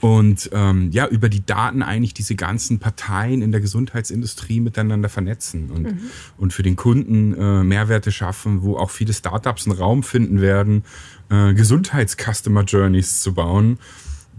und 0.00 0.50
ähm, 0.52 0.90
ja, 0.92 1.08
über 1.08 1.28
die 1.28 1.44
Daten 1.44 1.82
eigentlich 1.82 2.14
diese 2.14 2.36
ganzen 2.36 2.78
Parteien 2.78 3.42
in 3.42 3.50
der 3.50 3.60
Gesundheitsindustrie 3.60 4.60
miteinander 4.60 5.08
vernetzen 5.08 5.70
und, 5.70 5.82
mhm. 5.82 5.98
und 6.36 6.52
für 6.52 6.62
den 6.62 6.76
Kunden 6.76 7.34
äh, 7.34 7.64
Mehrwerte 7.64 8.12
schaffen, 8.12 8.62
wo 8.62 8.76
auch 8.76 8.90
viele 8.90 9.12
Startups 9.12 9.66
einen 9.66 9.76
Raum 9.76 10.02
finden 10.02 10.40
werden, 10.40 10.84
äh, 11.30 11.52
Gesundheits-Customer 11.52 12.62
Journeys 12.62 13.20
zu 13.20 13.34
bauen, 13.34 13.78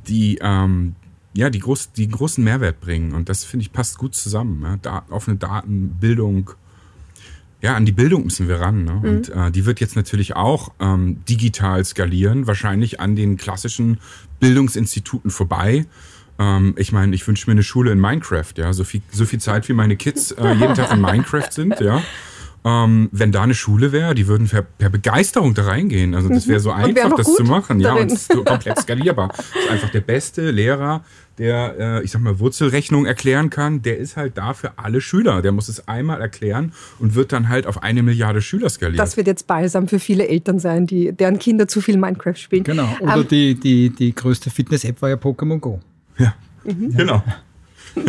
die 0.07 0.39
ähm, 0.41 0.95
ja, 1.33 1.49
die, 1.49 1.59
groß, 1.59 1.91
die 1.91 2.07
großen 2.07 2.43
Mehrwert 2.43 2.79
bringen. 2.79 3.13
Und 3.13 3.29
das, 3.29 3.43
finde 3.43 3.63
ich, 3.63 3.71
passt 3.71 3.97
gut 3.97 4.15
zusammen. 4.15 4.61
Ja? 4.63 4.77
Da, 4.81 5.05
offene 5.09 5.37
Daten, 5.37 5.95
Bildung, 5.99 6.51
ja, 7.61 7.75
an 7.75 7.85
die 7.85 7.91
Bildung 7.91 8.23
müssen 8.23 8.47
wir 8.47 8.59
ran. 8.59 8.83
Ne? 8.83 8.93
Mhm. 8.93 9.03
Und 9.03 9.29
äh, 9.29 9.51
die 9.51 9.65
wird 9.65 9.79
jetzt 9.79 9.95
natürlich 9.95 10.35
auch 10.35 10.71
ähm, 10.79 11.23
digital 11.27 11.83
skalieren, 11.85 12.47
wahrscheinlich 12.47 12.99
an 12.99 13.15
den 13.15 13.37
klassischen 13.37 13.99
Bildungsinstituten 14.39 15.31
vorbei. 15.31 15.85
Ähm, 16.39 16.73
ich 16.77 16.91
meine, 16.91 17.15
ich 17.15 17.27
wünsche 17.27 17.49
mir 17.49 17.53
eine 17.53 17.63
Schule 17.63 17.91
in 17.91 17.99
Minecraft, 17.99 18.53
ja, 18.57 18.73
so 18.73 18.83
viel, 18.83 19.01
so 19.11 19.25
viel 19.25 19.39
Zeit 19.39 19.67
wie 19.69 19.73
meine 19.73 19.95
Kids 19.97 20.31
äh, 20.31 20.53
jeden 20.53 20.73
Tag 20.73 20.91
in 20.91 21.01
Minecraft 21.01 21.51
sind, 21.51 21.79
ja. 21.79 22.01
Ähm, 22.65 23.07
wenn 23.13 23.31
da 23.31 23.43
eine 23.43 23.53
Schule 23.53 23.93
wäre, 23.93 24.13
die 24.13 24.27
würden 24.27 24.47
per, 24.47 24.63
per, 24.63 24.89
Begeisterung 24.89 25.53
da 25.53 25.63
reingehen. 25.63 26.13
Also 26.13 26.27
das 26.27 26.45
wäre 26.47 26.59
so 26.59 26.71
einfach, 26.71 27.15
das 27.15 27.33
zu 27.33 27.43
machen. 27.43 27.79
Ja, 27.79 27.93
und 27.93 28.11
ist 28.11 28.29
komplett 28.29 28.79
skalierbar. 28.79 29.29
Das 29.29 29.45
ist 29.63 29.69
einfach 29.69 29.89
der 29.91 30.01
beste 30.01 30.51
Lehrer, 30.51 31.05
der, 31.39 31.75
äh, 31.79 32.03
ich 32.03 32.11
sag 32.11 32.21
mal, 32.21 32.39
Wurzelrechnung 32.39 33.05
erklären 33.05 33.49
kann. 33.49 33.81
Der 33.81 33.97
ist 33.97 34.17
halt 34.17 34.37
da 34.37 34.53
für 34.53 34.77
alle 34.77 35.01
Schüler. 35.01 35.41
Der 35.41 35.51
muss 35.51 35.69
es 35.69 35.87
einmal 35.87 36.21
erklären 36.21 36.73
und 36.99 37.15
wird 37.15 37.31
dann 37.31 37.49
halt 37.49 37.65
auf 37.65 37.81
eine 37.81 38.03
Milliarde 38.03 38.41
Schüler 38.41 38.69
skaliert. 38.69 38.99
Das 38.99 39.17
wird 39.17 39.27
jetzt 39.27 39.47
balsam 39.47 39.87
für 39.87 39.99
viele 39.99 40.27
Eltern 40.27 40.59
sein, 40.59 40.85
die, 40.85 41.13
deren 41.13 41.39
Kinder 41.39 41.67
zu 41.67 41.81
viel 41.81 41.97
Minecraft 41.97 42.35
spielen. 42.35 42.63
Genau. 42.63 42.89
Oder 42.99 43.17
ähm, 43.17 43.27
die, 43.29 43.55
die, 43.55 43.89
die 43.89 44.13
größte 44.13 44.49
Fitness-App 44.49 45.01
war 45.01 45.09
ja 45.09 45.15
Pokémon 45.15 45.59
Go. 45.59 45.79
Ja, 46.17 46.35
mhm. 46.63 46.93
genau. 46.95 47.23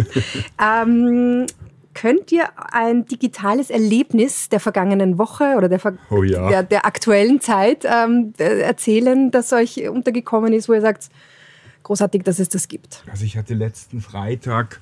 ähm, 0.61 1.47
Könnt 1.93 2.31
ihr 2.31 2.45
ein 2.73 3.05
digitales 3.07 3.69
Erlebnis 3.69 4.49
der 4.49 4.61
vergangenen 4.61 5.19
Woche 5.19 5.55
oder 5.57 5.69
der, 5.69 5.81
oh 6.11 6.23
ja. 6.23 6.49
der, 6.49 6.63
der, 6.63 6.87
aktuellen 6.87 7.41
Zeit 7.41 7.85
ähm, 7.85 8.33
erzählen, 8.39 9.33
das 9.33 9.53
euch 9.53 9.89
untergekommen 9.89 10.53
ist, 10.53 10.69
wo 10.69 10.75
ihr 10.75 10.81
sagt, 10.81 11.11
großartig, 11.83 12.23
dass 12.23 12.39
es 12.39 12.49
das 12.49 12.69
gibt? 12.69 13.05
Also 13.11 13.25
ich 13.25 13.37
hatte 13.37 13.55
letzten 13.55 14.01
Freitag, 14.01 14.81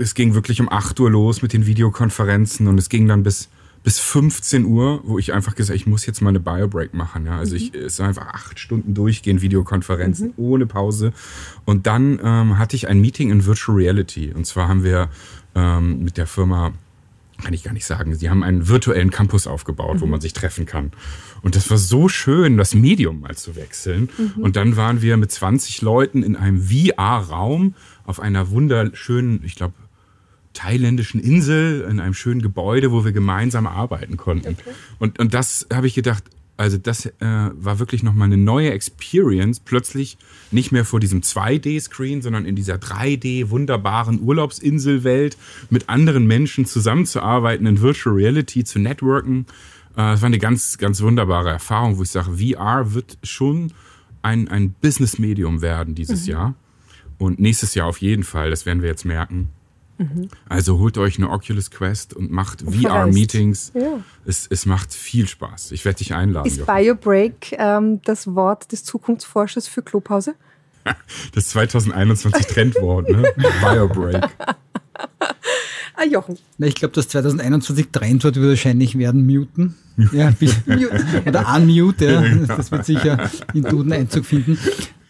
es 0.00 0.14
ging 0.14 0.34
wirklich 0.34 0.60
um 0.60 0.70
8 0.70 0.98
Uhr 1.00 1.10
los 1.10 1.42
mit 1.42 1.52
den 1.52 1.66
Videokonferenzen 1.66 2.66
und 2.68 2.78
es 2.78 2.88
ging 2.88 3.06
dann 3.06 3.22
bis, 3.22 3.48
bis 3.84 3.98
15 3.98 4.64
Uhr, 4.64 5.00
wo 5.04 5.18
ich 5.18 5.32
einfach 5.32 5.54
gesagt 5.54 5.70
habe, 5.70 5.76
ich 5.76 5.86
muss 5.86 6.06
jetzt 6.06 6.22
mal 6.22 6.30
eine 6.30 6.40
Biobreak 6.40 6.94
machen. 6.94 7.26
Ja? 7.26 7.38
Also 7.38 7.54
mhm. 7.54 7.60
ich, 7.60 7.74
es 7.74 7.98
war 7.98 8.08
einfach 8.08 8.26
acht 8.28 8.58
Stunden 8.58 8.94
durchgehend 8.94 9.42
Videokonferenzen 9.42 10.28
mhm. 10.28 10.34
ohne 10.36 10.66
Pause. 10.66 11.12
Und 11.66 11.86
dann 11.86 12.18
ähm, 12.22 12.58
hatte 12.58 12.76
ich 12.76 12.88
ein 12.88 13.00
Meeting 13.00 13.30
in 13.30 13.44
Virtual 13.44 13.76
Reality. 13.76 14.32
Und 14.32 14.46
zwar 14.46 14.68
haben 14.68 14.84
wir 14.84 15.10
ähm, 15.54 16.02
mit 16.02 16.16
der 16.16 16.26
Firma, 16.26 16.72
kann 17.42 17.52
ich 17.52 17.62
gar 17.62 17.72
nicht 17.72 17.86
sagen, 17.86 18.14
sie 18.14 18.30
haben 18.30 18.42
einen 18.42 18.68
virtuellen 18.68 19.10
Campus 19.10 19.46
aufgebaut, 19.46 19.96
mhm. 19.96 20.00
wo 20.00 20.06
man 20.06 20.20
sich 20.20 20.32
treffen 20.32 20.64
kann. 20.64 20.92
Und 21.42 21.56
das 21.56 21.70
war 21.70 21.78
so 21.78 22.08
schön, 22.08 22.56
das 22.56 22.74
Medium 22.74 23.20
mal 23.20 23.36
zu 23.36 23.56
wechseln. 23.56 24.08
Mhm. 24.16 24.42
Und 24.42 24.56
dann 24.56 24.76
waren 24.76 25.02
wir 25.02 25.16
mit 25.16 25.30
20 25.30 25.82
Leuten 25.82 26.22
in 26.22 26.36
einem 26.36 26.62
VR-Raum 26.62 27.74
auf 28.04 28.20
einer 28.20 28.50
wunderschönen, 28.50 29.42
ich 29.44 29.54
glaube, 29.54 29.74
thailändischen 30.52 31.20
Insel 31.20 31.86
in 31.88 32.00
einem 32.00 32.14
schönen 32.14 32.42
Gebäude, 32.42 32.90
wo 32.90 33.04
wir 33.04 33.12
gemeinsam 33.12 33.66
arbeiten 33.66 34.16
konnten. 34.16 34.56
Okay. 34.60 34.70
Und, 34.98 35.18
und 35.18 35.32
das 35.32 35.66
habe 35.72 35.86
ich 35.86 35.94
gedacht, 35.94 36.24
also 36.60 36.76
das 36.76 37.06
äh, 37.06 37.12
war 37.20 37.78
wirklich 37.78 38.02
nochmal 38.02 38.26
eine 38.26 38.36
neue 38.36 38.70
Experience, 38.72 39.60
plötzlich 39.60 40.18
nicht 40.50 40.72
mehr 40.72 40.84
vor 40.84 41.00
diesem 41.00 41.22
2D-Screen, 41.22 42.20
sondern 42.20 42.44
in 42.44 42.54
dieser 42.54 42.74
3D 42.74 43.48
wunderbaren 43.48 44.20
Urlaubsinselwelt 44.20 45.38
mit 45.70 45.88
anderen 45.88 46.26
Menschen 46.26 46.66
zusammenzuarbeiten, 46.66 47.64
in 47.64 47.80
Virtual 47.80 48.14
Reality 48.14 48.64
zu 48.64 48.78
networken. 48.78 49.46
Äh, 49.92 50.12
das 50.12 50.22
war 50.22 50.26
eine 50.26 50.38
ganz, 50.38 50.78
ganz 50.78 51.00
wunderbare 51.02 51.50
Erfahrung, 51.50 51.98
wo 51.98 52.02
ich 52.02 52.10
sage, 52.10 52.38
VR 52.38 52.94
wird 52.94 53.18
schon 53.22 53.72
ein, 54.22 54.48
ein 54.48 54.72
Business-Medium 54.72 55.62
werden 55.62 55.94
dieses 55.94 56.26
mhm. 56.26 56.32
Jahr. 56.32 56.54
Und 57.18 57.38
nächstes 57.38 57.74
Jahr 57.74 57.86
auf 57.86 58.00
jeden 58.00 58.24
Fall, 58.24 58.50
das 58.50 58.66
werden 58.66 58.82
wir 58.82 58.88
jetzt 58.88 59.04
merken. 59.04 59.50
Mhm. 60.00 60.28
Also 60.48 60.78
holt 60.78 60.96
euch 60.96 61.18
eine 61.18 61.28
Oculus 61.28 61.70
Quest 61.70 62.14
und 62.14 62.30
macht 62.30 62.62
VR-Meetings. 62.62 63.72
Ja. 63.74 64.00
Es, 64.24 64.46
es 64.48 64.64
macht 64.64 64.94
viel 64.94 65.28
Spaß. 65.28 65.72
Ich 65.72 65.84
werde 65.84 65.98
dich 65.98 66.14
einladen. 66.14 66.46
Ist 66.46 66.64
BioBreak 66.64 67.56
ähm, 67.58 68.00
das 68.04 68.34
Wort 68.34 68.72
des 68.72 68.84
Zukunftsforschers 68.84 69.68
für 69.68 69.82
Klopause? 69.82 70.34
Das 71.34 71.50
2021 71.50 72.46
Trendwort, 72.46 73.10
ne? 73.10 73.30
BioBreak. 73.60 74.24
Ah, 75.94 76.04
Jochen. 76.04 76.38
Na, 76.58 76.66
ich 76.66 76.74
glaube, 76.74 76.94
das 76.94 77.08
2021 77.08 77.88
Trendwort 77.92 78.36
wird 78.36 78.48
wahrscheinlich 78.48 78.96
werden 78.98 79.26
muten. 79.26 79.74
Ja, 80.12 80.32
oder 81.26 81.54
unmute, 81.54 82.04
ja. 82.06 82.56
Das 82.56 82.70
wird 82.70 82.86
sicher 82.86 83.30
in 83.52 83.64
Duden 83.64 83.92
Einzug 83.92 84.24
finden. 84.24 84.58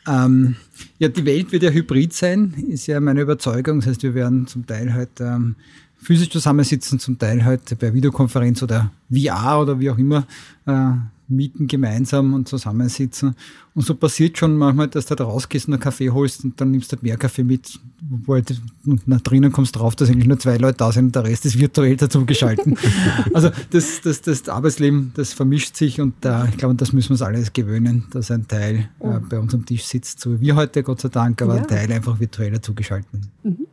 Ähm, 0.09 0.57
ja, 0.99 1.09
die 1.09 1.25
Welt 1.25 1.53
wird 1.53 1.63
ja 1.63 1.71
hybrid 1.71 2.13
sein, 2.13 2.55
ist 2.69 2.87
ja 2.87 2.99
meine 3.01 3.21
Überzeugung. 3.21 3.81
Das 3.81 3.89
heißt, 3.89 4.03
wir 4.03 4.15
werden 4.15 4.47
zum 4.47 4.67
Teil 4.67 4.93
halt 4.93 5.21
ähm, 5.21 5.57
physisch 5.97 6.31
zusammensitzen, 6.31 6.99
zum 6.99 7.19
Teil 7.19 7.45
halt 7.45 7.79
bei 7.79 7.93
Videokonferenz 7.93 8.63
oder 8.63 8.91
VR 9.11 9.61
oder 9.61 9.79
wie 9.79 9.91
auch 9.91 9.99
immer 9.99 10.27
äh, 10.67 10.93
mieten 11.31 11.67
gemeinsam 11.67 12.35
und 12.35 12.49
zusammensitzen. 12.49 13.35
Und 13.75 13.87
so 13.87 13.95
passiert 13.95 14.37
schon 14.37 14.57
manchmal, 14.57 14.89
dass 14.89 15.07
du 15.07 15.15
da 15.15 15.25
rausgehst 15.25 15.69
und 15.69 15.75
einen 15.75 15.83
Kaffee 15.83 16.11
holst 16.11 16.45
und 16.45 16.61
dann 16.61 16.73
nimmst 16.73 16.93
du 16.93 16.97
mehr 17.01 17.17
Kaffee 17.17 17.45
mit, 17.45 17.79
wo 18.01 18.35
halt 18.35 18.61
nach 19.07 19.21
drinnen 19.21 19.53
kommst 19.53 19.77
drauf, 19.77 19.95
dass 19.97 20.11
eigentlich 20.11 20.27
nur 20.27 20.39
zwei 20.39 20.57
Leute 20.57 20.79
da 20.79 20.93
sind 20.93 21.07
und 21.07 21.17
der 21.17 21.25
Rest 21.25 21.47
ist 21.47 21.59
virtuell 21.59 21.97
dazu 21.97 22.27
geschalten. 22.27 22.77
also 23.35 23.51
das, 23.71 24.01
das, 24.03 24.23
das 24.23 24.49
Arbeitsleben, 24.49 25.13
das 25.15 25.33
vermischt 25.33 25.77
sich 25.77 26.01
und 26.01 26.25
äh, 26.25 26.49
ich 26.49 26.57
glaube, 26.57 26.75
das 26.75 26.93
müssen 26.93 27.11
wir 27.11 27.15
uns 27.15 27.23
alles 27.23 27.53
gewöhnen, 27.53 28.07
dass 28.11 28.31
ein 28.31 28.49
Teil 28.49 28.77
äh, 28.77 28.87
oh. 29.01 29.21
bei 29.29 29.39
uns 29.39 29.55
am 29.55 29.65
Tisch 29.65 29.85
sitzt, 29.85 30.21
so 30.21 30.33
wie 30.35 30.41
wir 30.41 30.57
heute, 30.57 30.83
Gott 30.83 31.01
sei 31.01 31.09
Dank, 31.09 31.41
aber 31.43 31.55
ja. 31.55 31.63
ein 31.63 31.69
Teil 31.69 31.93
einfach 31.93 32.19
virtuell 32.19 32.53
dazu 32.53 32.75
geschalten. 32.75 33.29
Mhm. 33.43 33.67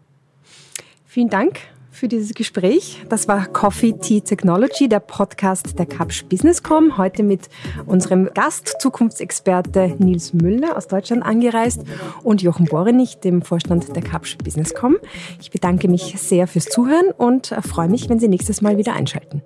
Vielen 1.06 1.30
Dank 1.30 1.60
für 1.98 2.08
dieses 2.08 2.34
Gespräch. 2.34 3.04
Das 3.10 3.28
war 3.28 3.48
Coffee 3.48 3.94
Tea 3.94 4.22
Technology, 4.22 4.88
der 4.88 5.00
Podcast 5.00 5.78
der 5.80 5.88
Kapsch 5.88 6.26
Businesscom. 6.26 6.98
Heute 6.98 7.24
mit 7.24 7.50
unserem 7.88 8.30
Gast, 8.34 8.76
Zukunftsexperte 8.80 9.96
Nils 9.98 10.34
Müller 10.34 10.78
aus 10.78 10.88
Deutschland 10.88 11.24
angereist 11.24 11.82
und 12.24 12.44
Jochen 12.44 12.66
Borenich, 12.66 13.18
dem 13.18 13.42
Vorstand 13.42 13.96
der 13.96 14.04
Kapsch 14.04 14.38
Businesscom. 14.38 14.98
Ich 15.42 15.50
bedanke 15.50 15.88
mich 15.88 16.16
sehr 16.20 16.48
fürs 16.48 16.66
Zuhören 16.66 17.12
und 17.18 17.48
freue 17.68 17.90
mich, 17.90 18.10
wenn 18.10 18.20
Sie 18.20 18.28
nächstes 18.28 18.62
Mal 18.62 18.78
wieder 18.78 18.94
einschalten. 18.94 19.42